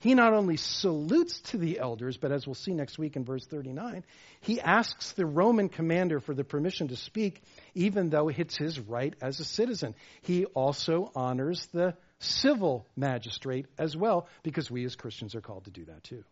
[0.00, 3.46] he not only salutes to the elders, but as we'll see next week in verse
[3.46, 4.04] 39,
[4.40, 7.42] he asks the Roman commander for the permission to speak,
[7.74, 9.94] even though it's his right as a citizen.
[10.22, 15.70] He also honors the civil magistrate as well, because we as Christians are called to
[15.70, 16.24] do that too.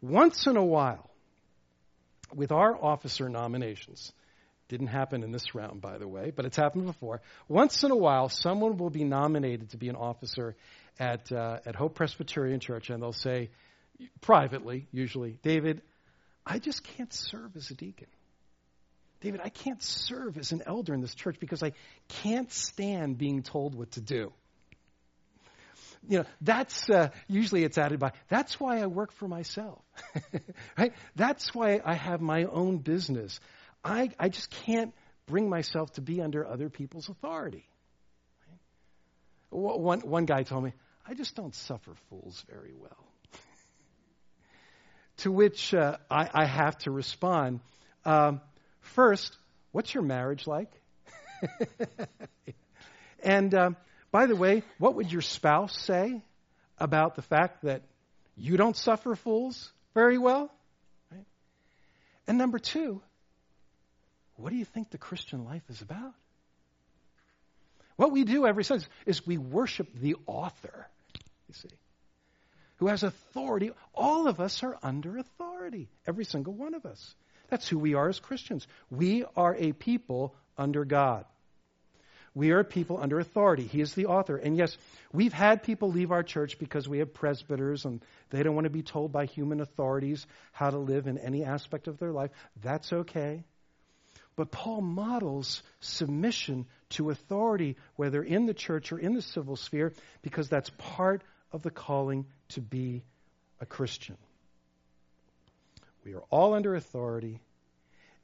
[0.00, 1.10] Once in a while,
[2.34, 4.12] with our officer nominations,
[4.68, 7.20] didn't happen in this round, by the way, but it's happened before.
[7.48, 10.56] Once in a while, someone will be nominated to be an officer,
[10.98, 13.50] at, uh, at Hope Presbyterian Church, and they'll say,
[14.20, 15.82] privately, usually, David,
[16.44, 18.08] I just can't serve as a deacon.
[19.20, 21.72] David, I can't serve as an elder in this church because I
[22.08, 24.32] can't stand being told what to do.
[26.08, 29.82] You know, that's uh, usually it's added by, that's why I work for myself.
[30.78, 30.92] right?
[31.16, 33.40] That's why I have my own business.
[33.82, 34.94] I, I just can't
[35.26, 37.66] bring myself to be under other people's authority.
[39.50, 40.72] One, one guy told me,
[41.08, 43.06] I just don't suffer fools very well.
[45.18, 47.60] to which uh, I, I, have to respond
[48.04, 48.40] um,
[48.80, 49.36] first,
[49.72, 50.70] what's your marriage like?
[53.22, 53.76] and um,
[54.10, 56.22] by the way, what would your spouse say
[56.78, 57.82] about the fact that
[58.36, 60.50] you don't suffer fools very well?
[61.12, 61.26] Right?
[62.26, 63.00] And number two,
[64.36, 66.14] what do you think the Christian life is about?
[67.96, 70.86] What we do every Sunday is we worship the author
[71.48, 71.68] you see,
[72.76, 73.70] who has authority.
[73.94, 77.14] All of us are under authority, every single one of us.
[77.48, 78.66] That's who we are as Christians.
[78.90, 81.24] We are a people under God.
[82.34, 83.66] We are a people under authority.
[83.66, 84.36] He is the author.
[84.36, 84.76] And yes,
[85.10, 88.70] we've had people leave our church because we have presbyters and they don't want to
[88.70, 92.30] be told by human authorities how to live in any aspect of their life.
[92.62, 93.42] That's okay.
[94.36, 99.94] But Paul models submission to authority, whether in the church or in the civil sphere,
[100.20, 103.04] because that's part of the calling to be
[103.60, 104.16] a Christian.
[106.04, 107.40] We are all under authority,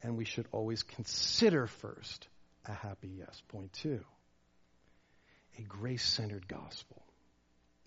[0.02, 2.28] and we should always consider first
[2.66, 3.42] a happy yes.
[3.48, 4.00] Point two
[5.58, 7.02] a grace centered gospel.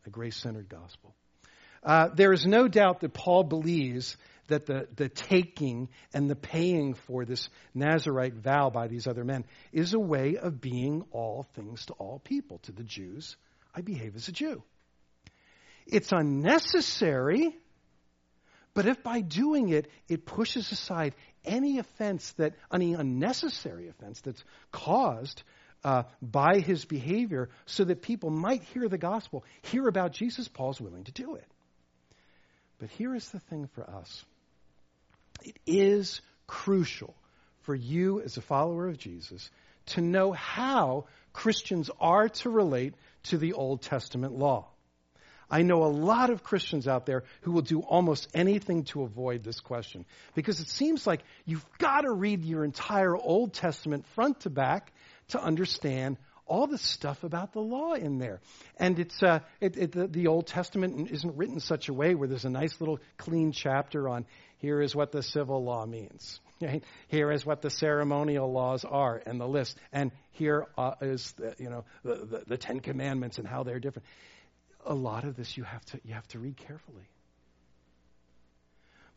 [0.05, 1.15] A grace centered gospel.
[1.83, 4.17] Uh, there is no doubt that Paul believes
[4.47, 9.45] that the, the taking and the paying for this Nazarite vow by these other men
[9.71, 12.59] is a way of being all things to all people.
[12.63, 13.35] To the Jews,
[13.73, 14.61] I behave as a Jew.
[15.85, 17.55] It's unnecessary,
[18.73, 24.43] But if by doing it, it pushes aside any offense that, any unnecessary offense that's
[24.71, 25.43] caused
[25.83, 30.81] uh, by his behavior so that people might hear the gospel, hear about Jesus, Paul's
[30.81, 31.45] willing to do it.
[32.79, 34.25] But here is the thing for us
[35.43, 37.15] it is crucial
[37.61, 39.49] for you as a follower of Jesus
[39.87, 44.67] to know how Christians are to relate to the Old Testament law.
[45.49, 49.43] I know a lot of Christians out there who will do almost anything to avoid
[49.43, 54.41] this question because it seems like you've got to read your entire Old Testament front
[54.41, 54.91] to back
[55.29, 58.39] to understand all the stuff about the law in there.
[58.77, 62.27] And it's uh, it, it, the, the Old Testament isn't written such a way where
[62.27, 64.25] there's a nice little clean chapter on
[64.59, 66.39] here is what the civil law means.
[66.61, 66.85] Right?
[67.09, 69.77] Here is what the ceremonial laws are and the list.
[69.91, 73.79] And here uh, is the, you know the, the, the Ten Commandments and how they're
[73.79, 74.07] different.
[74.85, 77.09] A lot of this you have to you have to read carefully.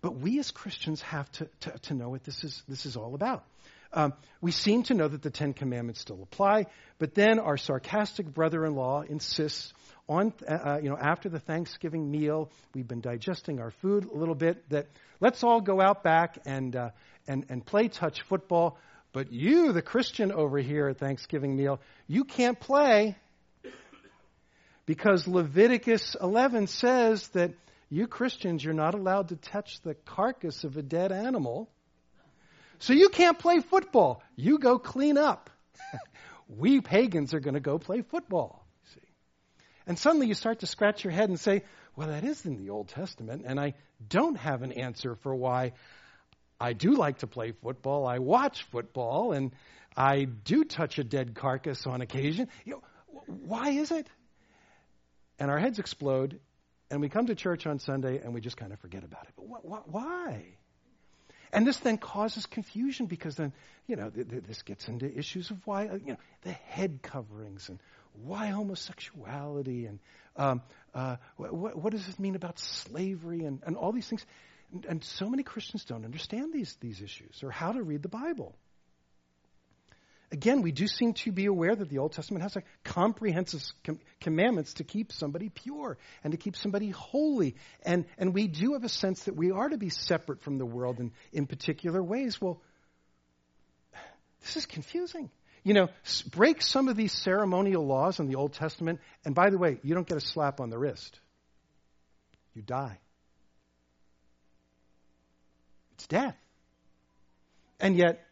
[0.01, 3.15] But we as Christians have to, to, to know what this is this is all
[3.15, 3.45] about.
[3.93, 6.67] Um, we seem to know that the Ten Commandments still apply,
[6.99, 9.73] but then our sarcastic brother-in-law insists
[10.09, 14.15] on, uh, uh, you know, after the Thanksgiving meal, we've been digesting our food a
[14.15, 14.69] little bit.
[14.71, 14.89] That
[15.21, 16.91] let's all go out back and uh,
[17.27, 18.79] and and play touch football.
[19.13, 23.17] But you, the Christian over here at Thanksgiving meal, you can't play
[24.89, 27.53] because Leviticus 11 says that
[27.91, 31.69] you Christians, you're not allowed to touch the carcass of a dead animal.
[32.79, 34.23] So you can't play football.
[34.35, 35.51] You go clean up.
[36.49, 38.67] we pagans are going to go play football.
[38.95, 39.07] See?
[39.87, 42.71] And suddenly you start to scratch your head and say, well, that is in the
[42.71, 43.75] Old Testament, and I
[44.09, 45.73] don't have an answer for why
[46.59, 48.07] I do like to play football.
[48.07, 49.53] I watch football, and
[49.95, 52.49] I do touch a dead carcass on occasion.
[52.65, 52.83] You know,
[53.27, 54.09] why is it?
[55.39, 56.41] And our heads explode,
[56.91, 59.35] and we come to church on Sunday, and we just kind of forget about it.
[59.37, 60.45] But wh- wh- why?
[61.53, 63.53] And this then causes confusion because then,
[63.87, 67.69] you know, th- th- this gets into issues of why, you know, the head coverings
[67.69, 67.79] and
[68.25, 69.99] why homosexuality and
[70.37, 70.63] um,
[70.95, 74.25] uh, wh- what does this mean about slavery and, and all these things.
[74.73, 78.09] And, and so many Christians don't understand these, these issues or how to read the
[78.09, 78.55] Bible.
[80.31, 83.99] Again, we do seem to be aware that the Old Testament has like comprehensive com-
[84.21, 87.57] commandments to keep somebody pure and to keep somebody holy.
[87.83, 90.67] And, and we do have a sense that we are to be separate from the
[90.67, 92.39] world in, in particular ways.
[92.41, 92.61] Well,
[94.43, 95.31] this is confusing.
[95.65, 95.89] You know,
[96.31, 99.95] break some of these ceremonial laws in the Old Testament, and by the way, you
[99.95, 101.19] don't get a slap on the wrist.
[102.55, 102.99] You die.
[105.95, 106.37] It's death.
[107.81, 108.28] And yet,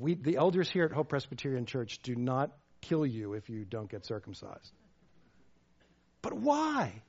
[0.00, 2.50] we, the elders here at Hope Presbyterian Church do not
[2.80, 4.72] kill you if you don't get circumcised.
[6.20, 7.02] But why?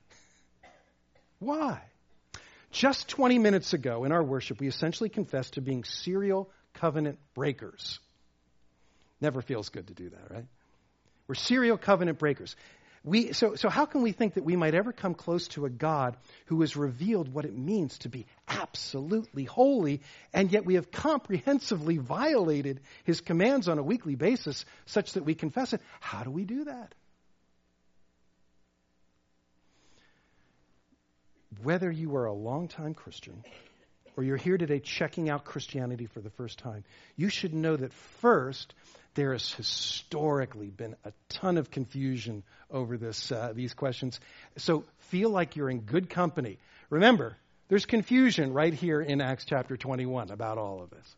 [1.40, 1.82] Why?
[2.72, 8.00] Just 20 minutes ago in our worship, we essentially confessed to being serial covenant breakers.
[9.22, 10.46] Never feels good to do that, right?
[11.28, 12.56] We're serial covenant breakers.
[13.06, 15.70] We, so, so how can we think that we might ever come close to a
[15.70, 20.02] God who has revealed what it means to be absolutely holy,
[20.34, 25.36] and yet we have comprehensively violated his commands on a weekly basis such that we
[25.36, 25.82] confess it?
[26.00, 26.96] How do we do that?
[31.62, 33.44] Whether you are a longtime Christian
[34.16, 36.84] or you're here today checking out Christianity for the first time,
[37.16, 38.74] you should know that first,
[39.16, 44.20] there has historically been a ton of confusion over this, uh, these questions.
[44.58, 46.58] So feel like you're in good company.
[46.90, 47.38] Remember,
[47.70, 51.16] there's confusion right here in Acts chapter 21 about all of this.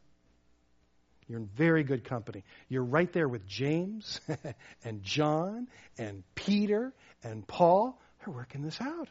[1.27, 2.43] You're in very good company.
[2.69, 4.19] You're right there with James
[4.84, 7.99] and John and Peter and Paul.
[8.23, 9.10] They're working this out.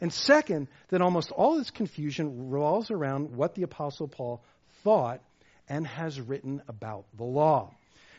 [0.00, 4.42] And second, that almost all this confusion revolves around what the Apostle Paul
[4.84, 5.20] thought
[5.68, 7.74] and has written about the law.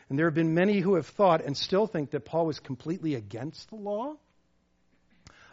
[0.09, 3.15] And there have been many who have thought and still think that Paul was completely
[3.15, 4.15] against the law.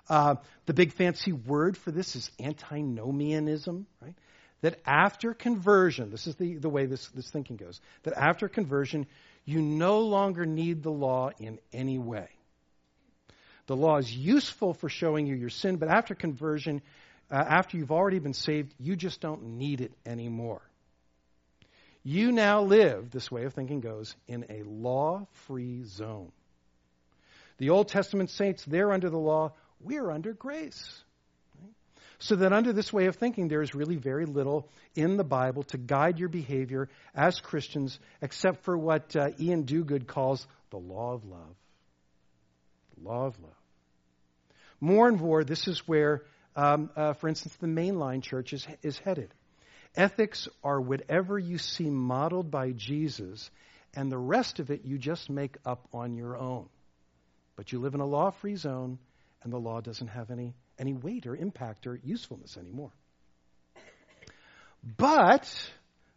[0.08, 0.36] Uh,
[0.66, 4.14] the big fancy word for this is antinomianism, right?
[4.62, 9.06] That after conversion, this is the, the way this, this thinking goes, that after conversion,
[9.44, 12.28] you no longer need the law in any way.
[13.66, 16.82] The law is useful for showing you your sin, but after conversion,
[17.30, 20.62] uh, after you've already been saved, you just don't need it anymore.
[22.04, 26.30] You now live, this way of thinking goes, in a law free zone.
[27.58, 31.02] The Old Testament saints, they're under the law, we're under grace.
[32.18, 35.64] So that under this way of thinking, there is really very little in the Bible
[35.64, 41.12] to guide your behavior as Christians, except for what uh, Iain Duguid calls the law
[41.12, 41.56] of love.
[42.96, 43.55] The law of love.
[44.80, 46.22] More and more, this is where
[46.56, 49.32] um, uh, for instance, the mainline church is, is headed.
[49.94, 53.50] Ethics are whatever you see modeled by Jesus,
[53.94, 56.68] and the rest of it you just make up on your own.
[57.56, 58.98] But you live in a law free zone,
[59.42, 62.92] and the law doesn't have any, any weight or impact or usefulness anymore.
[64.96, 65.50] But,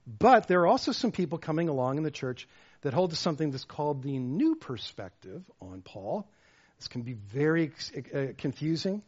[0.08, 2.48] but there are also some people coming along in the church
[2.82, 6.30] that hold to something that's called the new perspective on Paul.
[6.80, 7.72] This can be very
[8.14, 9.04] uh, confusing,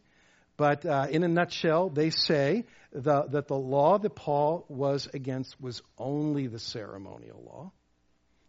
[0.58, 5.60] but uh, in a nutshell, they say the, that the law that Paul was against
[5.62, 7.72] was only the ceremonial law,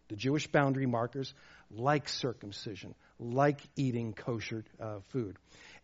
[0.09, 1.33] the Jewish boundary markers,
[1.71, 5.37] like circumcision, like eating kosher uh, food.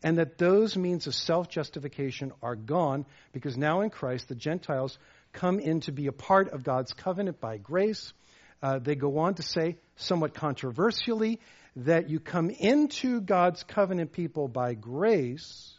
[0.03, 4.97] And that those means of self justification are gone because now in Christ the Gentiles
[5.31, 8.13] come in to be a part of God's covenant by grace.
[8.61, 11.39] Uh, they go on to say, somewhat controversially,
[11.75, 15.73] that you come into God's covenant people by grace,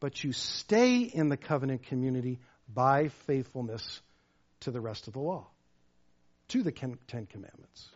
[0.00, 2.40] but you stay in the covenant community
[2.72, 4.00] by faithfulness
[4.60, 5.46] to the rest of the law,
[6.48, 7.88] to the Ten Commandments.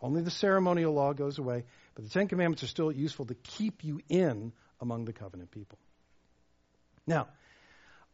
[0.00, 1.64] Only the ceremonial law goes away,
[1.94, 5.78] but the Ten Commandments are still useful to keep you in among the covenant people.
[7.06, 7.28] Now,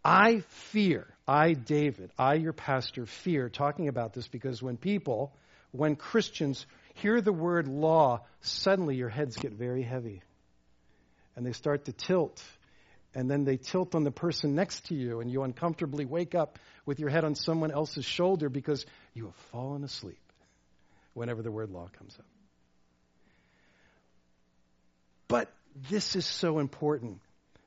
[0.04, 0.40] I
[0.70, 5.32] fear, I, David, I, your pastor, fear talking about this because when people,
[5.72, 6.64] when Christians
[6.96, 10.22] hear the word law, suddenly your heads get very heavy.
[11.34, 12.42] And they start to tilt.
[13.14, 16.58] And then they tilt on the person next to you, and you uncomfortably wake up
[16.84, 18.84] with your head on someone else's shoulder because
[19.14, 20.20] you have fallen asleep
[21.14, 22.26] whenever the word law comes up.
[25.28, 25.52] But
[25.88, 27.20] this is so important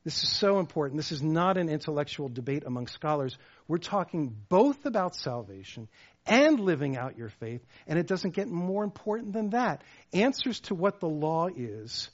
[0.06, 0.98] this is so important.
[0.98, 3.38] This is not an intellectual debate among scholars.
[3.68, 5.90] We're talking both about salvation
[6.30, 9.84] and living out your faith, and it doesn't get more important than that.
[10.14, 12.10] Answers to what the law is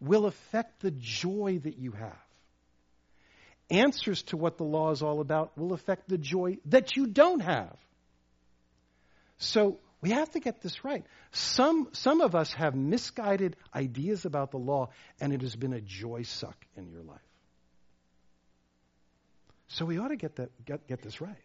[0.00, 2.18] will affect the joy that you have.
[3.70, 7.40] Answers to what the law is all about will affect the joy that you don't
[7.40, 7.74] have.
[9.38, 11.04] So we have to get this right.
[11.32, 14.90] Some, some of us have misguided ideas about the law,
[15.20, 17.18] and it has been a joy suck in your life.
[19.68, 21.36] So we ought to get, that, get, get this right.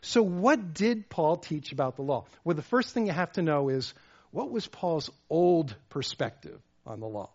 [0.00, 2.26] So, what did Paul teach about the law?
[2.44, 3.92] Well, the first thing you have to know is
[4.30, 7.30] what was Paul's old perspective on the law?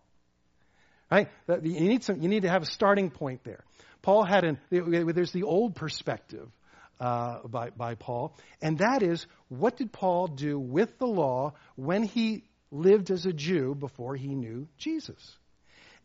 [1.10, 1.28] Right?
[1.48, 3.62] You need, some, you need to have a starting point there.
[4.02, 6.48] Paul had an, there's the old perspective
[6.98, 12.02] uh, by, by Paul, and that is what did Paul do with the law when
[12.02, 15.36] he lived as a Jew before he knew Jesus?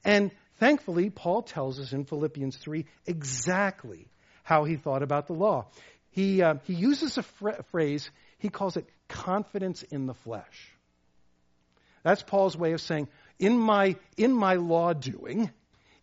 [0.04, 4.08] And thankfully, Paul tells us in Philippians 3 exactly
[4.44, 5.68] how he thought about the law.
[6.12, 10.72] He, uh, he uses a fr- phrase, he calls it confidence in the flesh.
[12.04, 13.08] That's Paul's way of saying,
[13.38, 15.52] in my, in my law doing,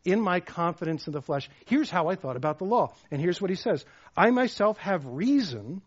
[0.04, 2.94] in my confidence in the flesh, here's how I thought about the law.
[3.11, 3.84] And here's what he says
[4.16, 5.82] I myself have reason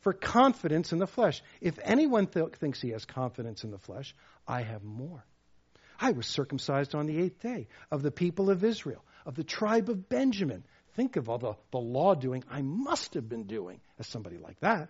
[0.00, 1.42] for confidence in the flesh.
[1.60, 4.14] If anyone th- thinks he has confidence in the flesh,
[4.46, 5.24] I have more.
[6.00, 9.88] I was circumcised on the eighth day of the people of Israel, of the tribe
[9.88, 10.64] of Benjamin.
[10.94, 14.60] Think of all the, the law doing I must have been doing as somebody like
[14.60, 14.88] that.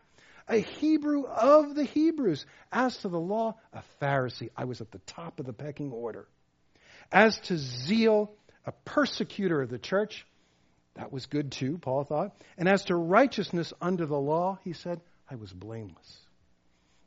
[0.48, 2.44] A Hebrew of the Hebrews.
[2.72, 4.50] As to the law, a Pharisee.
[4.56, 6.26] I was at the top of the pecking order.
[7.12, 8.32] As to zeal,
[8.66, 10.26] a persecutor of the church.
[10.94, 12.34] That was good too, Paul thought.
[12.58, 15.00] And as to righteousness under the law, he said,
[15.30, 16.18] I was blameless.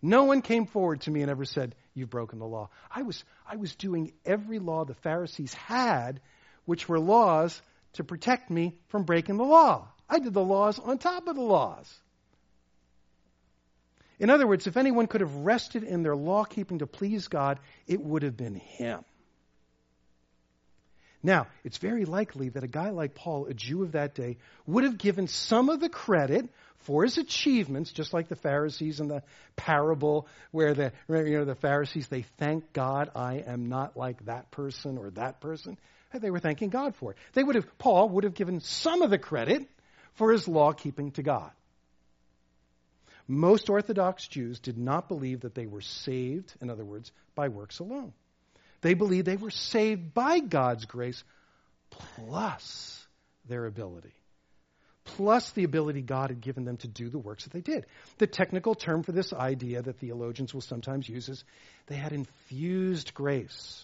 [0.01, 2.69] No one came forward to me and ever said, You've broken the law.
[2.91, 6.19] I was, I was doing every law the Pharisees had,
[6.65, 7.61] which were laws
[7.95, 9.87] to protect me from breaking the law.
[10.09, 11.93] I did the laws on top of the laws.
[14.19, 17.59] In other words, if anyone could have rested in their law keeping to please God,
[17.87, 19.03] it would have been him.
[21.21, 24.37] Now, it's very likely that a guy like Paul, a Jew of that day,
[24.67, 26.47] would have given some of the credit
[26.85, 29.23] for his achievements, just like the Pharisees in the
[29.55, 34.51] parable where the, you know, the Pharisees, they thank God, I am not like that
[34.51, 35.79] person or that person.
[36.21, 37.17] They were thanking God for it.
[37.33, 39.67] They would have, Paul would have given some of the credit
[40.13, 41.51] for his law keeping to God.
[43.27, 47.79] Most Orthodox Jews did not believe that they were saved, in other words, by works
[47.79, 48.13] alone.
[48.81, 51.23] They believed they were saved by God's grace
[51.89, 53.03] plus
[53.47, 54.13] their ability,
[55.05, 57.87] plus the ability God had given them to do the works that they did.
[58.19, 61.43] The technical term for this idea that theologians will sometimes use is
[61.87, 63.83] they had infused grace.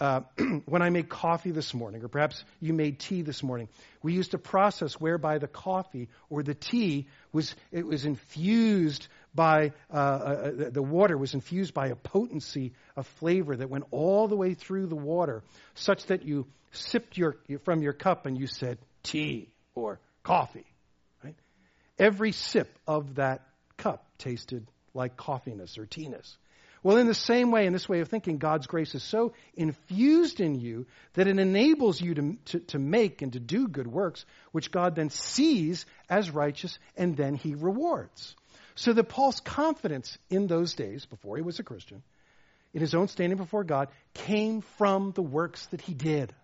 [0.00, 0.22] Uh,
[0.66, 3.68] when I made coffee this morning, or perhaps you made tea this morning,
[4.02, 9.72] we used a process whereby the coffee or the tea was it was infused by
[9.92, 14.36] uh, uh, the water was infused by a potency of flavor that went all the
[14.36, 15.42] way through the water,
[15.74, 20.66] such that you sipped your, from your cup and you said tea or coffee.
[21.22, 21.36] Right?
[21.98, 23.42] Every sip of that
[23.76, 26.36] cup tasted like coffeeness or teaness.
[26.82, 30.40] Well, in the same way, in this way of thinking, God's grace is so infused
[30.40, 34.24] in you that it enables you to, to, to, make and to do good works,
[34.50, 38.34] which God then sees as righteous and then he rewards.
[38.74, 42.02] So that Paul's confidence in those days, before he was a Christian,
[42.74, 46.34] in his own standing before God, came from the works that he did.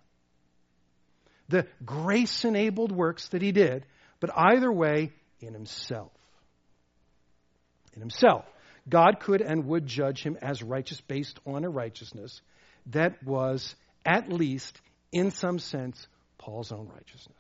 [1.48, 3.86] The grace enabled works that he did,
[4.20, 6.12] but either way, in himself.
[7.94, 8.44] In himself.
[8.88, 12.40] God could and would judge him as righteous based on a righteousness
[12.86, 13.74] that was,
[14.04, 14.80] at least
[15.12, 16.06] in some sense,
[16.38, 17.36] Paul's own righteousness.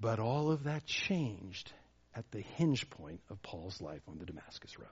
[0.00, 1.72] But all of that changed
[2.14, 4.88] at the hinge point of Paul's life on the Damascus Road.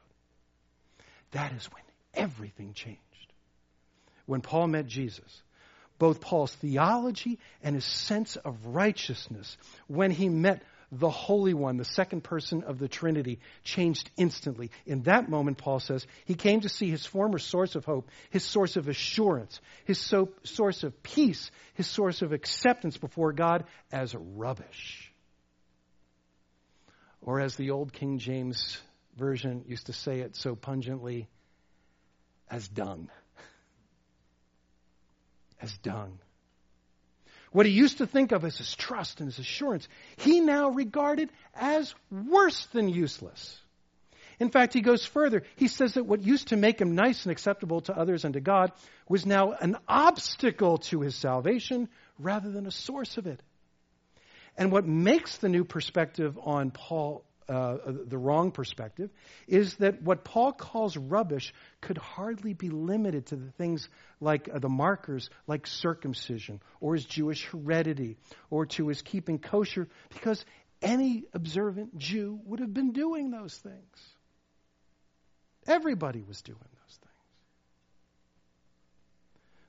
[1.32, 1.82] That is when
[2.14, 3.01] everything changed.
[4.26, 5.43] When Paul met Jesus,
[5.99, 9.57] both Paul's theology and his sense of righteousness,
[9.87, 10.62] when he met
[10.99, 14.70] the Holy One, the second person of the Trinity, changed instantly.
[14.86, 18.44] In that moment, Paul says, he came to see his former source of hope, his
[18.44, 24.14] source of assurance, his so- source of peace, his source of acceptance before God as
[24.14, 25.12] rubbish.
[27.20, 28.78] Or as the old King James
[29.16, 31.26] Version used to say it so pungently,
[32.51, 33.09] as dung.
[35.61, 36.18] As dung.
[37.53, 41.30] What he used to think of as his trust and his assurance, he now regarded
[41.55, 43.61] as worse than useless.
[44.38, 45.44] In fact, he goes further.
[45.57, 48.40] He says that what used to make him nice and acceptable to others and to
[48.40, 48.72] God
[49.09, 51.88] was now an obstacle to his salvation
[52.18, 53.40] rather than a source of it.
[54.59, 59.11] And what makes the new perspective on Paul uh, the wrong perspective
[59.47, 63.88] is that what Paul calls rubbish could hardly be limited to the things
[64.20, 68.16] like uh, the markers, like circumcision, or his Jewish heredity,
[68.51, 70.44] or to his keeping kosher, because
[70.82, 74.14] any observant Jew would have been doing those things.
[75.66, 77.12] Everybody was doing those things.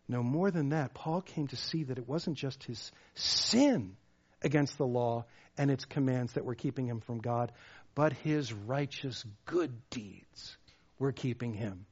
[0.07, 3.97] No more than that, Paul came to see that it wasn't just his sin
[4.41, 5.25] against the law
[5.57, 7.51] and its commands that were keeping him from God,
[7.95, 10.57] but his righteous good deeds
[10.99, 11.85] were keeping him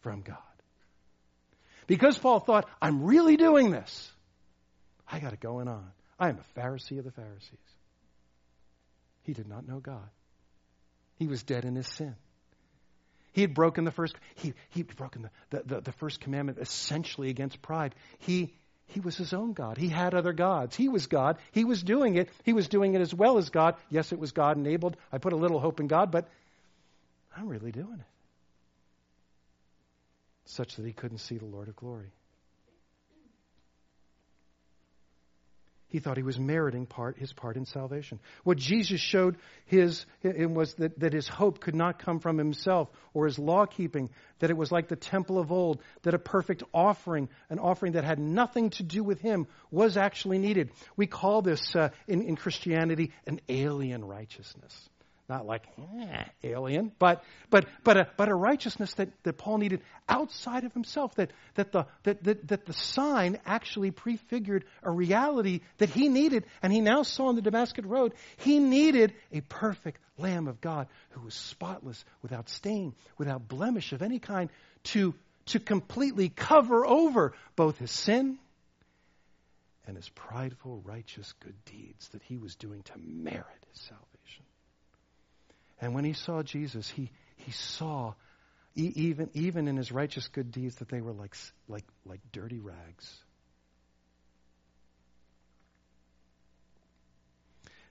[0.00, 0.36] from God.
[1.86, 4.12] Because Paul thought, I'm really doing this,
[5.10, 5.90] I got it going on.
[6.18, 7.58] I am a Pharisee of the Pharisees.
[9.22, 10.08] He did not know God.
[11.16, 12.14] He was dead in his sin.
[13.32, 17.30] He had broken the first, he, he'd broken the, the, the, the first commandment essentially
[17.30, 17.94] against pride.
[18.18, 18.54] He
[18.90, 19.78] he was his own God.
[19.78, 20.76] He had other gods.
[20.76, 21.38] He was God.
[21.52, 22.28] He was doing it.
[22.44, 23.76] He was doing it as well as God.
[23.88, 24.96] Yes, it was God enabled.
[25.12, 26.28] I put a little hope in God, but
[27.36, 28.06] I'm really doing it.
[30.46, 32.10] Such that he couldn't see the Lord of glory.
[35.90, 38.20] He thought he was meriting part, his part in salvation.
[38.44, 39.36] What Jesus showed
[39.66, 44.10] his, was that, that his hope could not come from himself or his law keeping,
[44.38, 48.04] that it was like the temple of old, that a perfect offering, an offering that
[48.04, 50.70] had nothing to do with him, was actually needed.
[50.96, 54.89] We call this uh, in, in Christianity an alien righteousness
[55.30, 59.80] not like eh, alien, but but but a, but a righteousness that, that Paul needed
[60.08, 61.14] outside of himself.
[61.14, 66.44] That that the that, that that the sign actually prefigured a reality that he needed,
[66.62, 68.12] and he now saw on the Damascus road.
[68.38, 74.02] He needed a perfect Lamb of God who was spotless, without stain, without blemish of
[74.02, 74.50] any kind,
[74.84, 75.14] to
[75.46, 78.38] to completely cover over both his sin
[79.86, 84.19] and his prideful, righteous good deeds that he was doing to merit his salvation.
[85.80, 88.14] And when he saw Jesus, he, he saw,
[88.74, 91.34] even, even in his righteous good deeds, that they were like,
[91.68, 93.18] like, like dirty rags.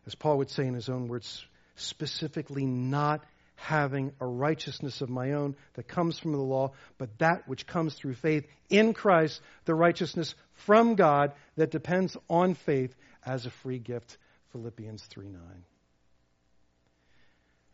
[0.06, 3.24] As Paul would say in his own words, specifically not
[3.56, 7.94] having a righteousness of my own that comes from the law, but that which comes
[7.94, 13.80] through faith in Christ, the righteousness from God that depends on faith as a free
[13.80, 14.18] gift.
[14.52, 15.42] Philippians 3 9.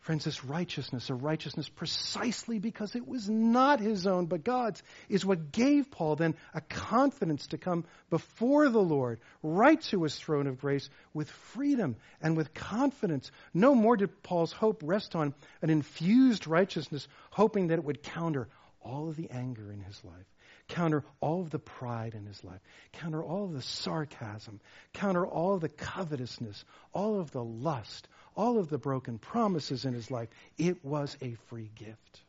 [0.06, 5.26] Friends, this righteousness, a righteousness precisely because it was not his own but God's, is
[5.26, 10.46] what gave Paul then a confidence to come before the Lord, right to his throne
[10.46, 13.32] of grace, with freedom and with confidence.
[13.52, 18.46] No more did Paul's hope rest on an infused righteousness, hoping that it would counter
[18.82, 20.26] all of the anger in his life
[20.68, 22.60] counter all of the pride in his life,
[22.92, 24.60] counter all of the sarcasm,
[24.92, 29.94] counter all of the covetousness, all of the lust, all of the broken promises in
[29.94, 30.28] his life.
[30.58, 32.20] It was a free gift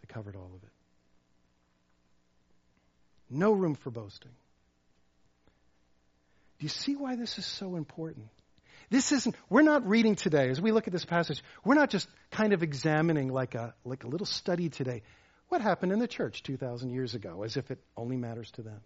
[0.00, 0.70] that covered all of it.
[3.28, 4.32] No room for boasting.
[6.58, 8.28] Do you see why this is so important?
[8.88, 12.08] This isn't, we're not reading today, as we look at this passage, we're not just
[12.30, 15.02] kind of examining like a, like a little study today.
[15.48, 18.80] What happened in the church 2,000 years ago, as if it only matters to them.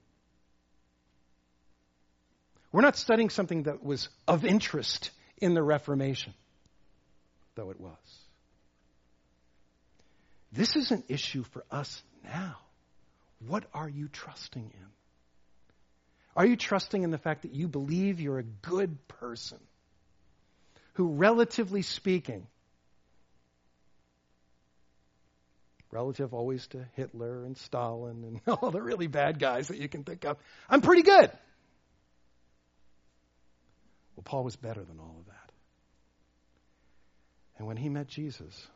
[2.73, 6.35] We're not studying something that was of interest in the Reformation,
[7.57, 7.97] though it was.
[10.53, 12.57] This is an issue for us now.
[13.47, 14.87] What are you trusting in?
[16.37, 19.59] Are you trusting in the fact that you believe you're a good person
[20.95, 22.47] who, relatively speaking,
[25.91, 30.05] relative always to Hitler and Stalin and all the really bad guys that you can
[30.05, 30.37] think of,
[30.69, 31.31] I'm pretty good.
[34.21, 35.53] Well, Paul was better than all of that.
[37.57, 38.67] And when he met Jesus,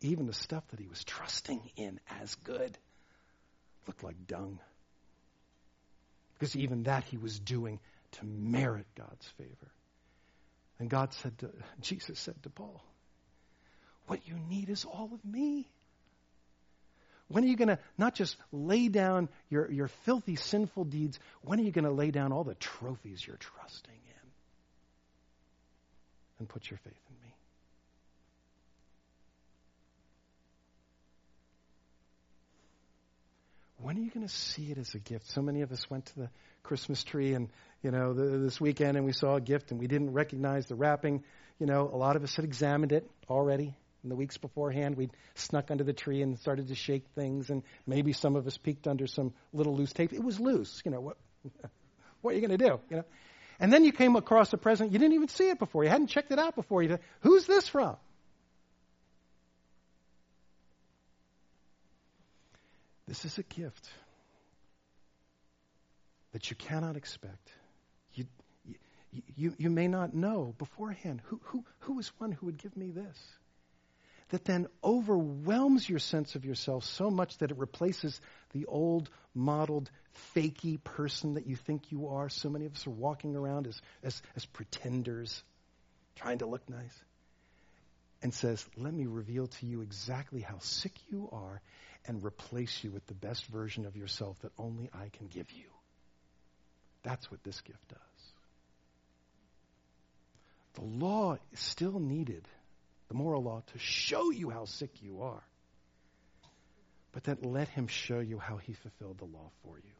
[0.00, 2.78] even the stuff that he was trusting in as good
[3.86, 4.58] looked like dung.
[6.32, 7.80] Because even that he was doing
[8.12, 9.70] to merit God's favor.
[10.78, 11.50] And God said to,
[11.82, 12.82] Jesus said to Paul,
[14.06, 15.68] What you need is all of me.
[17.26, 21.20] When are you going to not just lay down your, your filthy, sinful deeds?
[21.42, 24.07] When are you going to lay down all the trophies you're trusting in?
[26.38, 27.34] And put your faith in me.
[33.80, 35.30] When are you going to see it as a gift?
[35.30, 36.30] So many of us went to the
[36.62, 37.48] Christmas tree and,
[37.82, 40.74] you know, the, this weekend and we saw a gift and we didn't recognize the
[40.74, 41.22] wrapping.
[41.58, 44.96] You know, a lot of us had examined it already in the weeks beforehand.
[44.96, 48.58] We'd snuck under the tree and started to shake things and maybe some of us
[48.58, 50.12] peeked under some little loose tape.
[50.12, 50.82] It was loose.
[50.84, 51.16] You know, what,
[52.20, 52.80] what are you going to do?
[52.90, 53.04] You know?
[53.60, 54.92] And then you came across a present.
[54.92, 55.82] You didn't even see it before.
[55.82, 56.82] You hadn't checked it out before.
[56.82, 57.96] You, said, who's this from?
[63.08, 63.88] This is a gift
[66.32, 67.50] that you cannot expect.
[68.14, 68.26] You,
[69.34, 72.90] you, you may not know beforehand who, who, who is one who would give me
[72.90, 73.18] this.
[74.30, 78.20] That then overwhelms your sense of yourself so much that it replaces
[78.52, 79.90] the old, modeled,
[80.34, 82.28] fakey person that you think you are.
[82.28, 85.42] So many of us are walking around as, as, as pretenders,
[86.16, 87.02] trying to look nice.
[88.20, 91.62] And says, Let me reveal to you exactly how sick you are
[92.06, 95.66] and replace you with the best version of yourself that only I can give you.
[97.02, 97.98] That's what this gift does.
[100.74, 102.46] The law is still needed,
[103.08, 105.42] the moral law, to show you how sick you are.
[107.12, 109.92] But then let him show you how he fulfilled the law for you.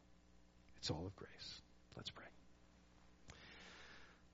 [0.77, 1.61] It's all of grace.
[1.95, 2.25] Let's pray.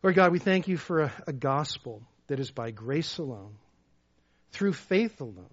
[0.04, 3.56] Lord God, we thank you for a, a gospel that is by grace alone,
[4.52, 5.50] through faith alone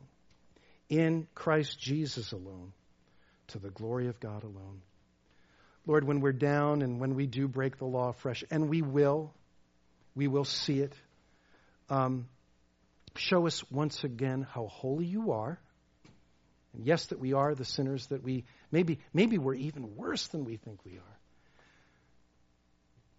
[0.88, 2.72] in Christ Jesus alone,
[3.48, 4.82] to the glory of God alone.
[5.86, 9.32] Lord, when we're down and when we do break the law afresh, and we will,
[10.14, 10.92] we will see it.
[11.88, 12.28] Um,
[13.16, 15.58] show us once again how holy you are.
[16.74, 20.44] And yes, that we are the sinners that we maybe maybe we're even worse than
[20.44, 21.18] we think we are.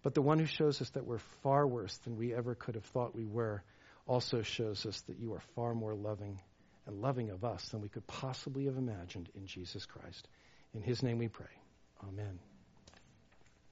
[0.02, 2.84] But the one who shows us that we're far worse than we ever could have
[2.84, 3.62] thought we were
[4.06, 6.40] also shows us that you are far more loving
[6.86, 10.28] and loving of us than we could possibly have imagined in Jesus Christ.
[10.74, 11.46] In his name we pray.
[12.06, 12.38] Amen.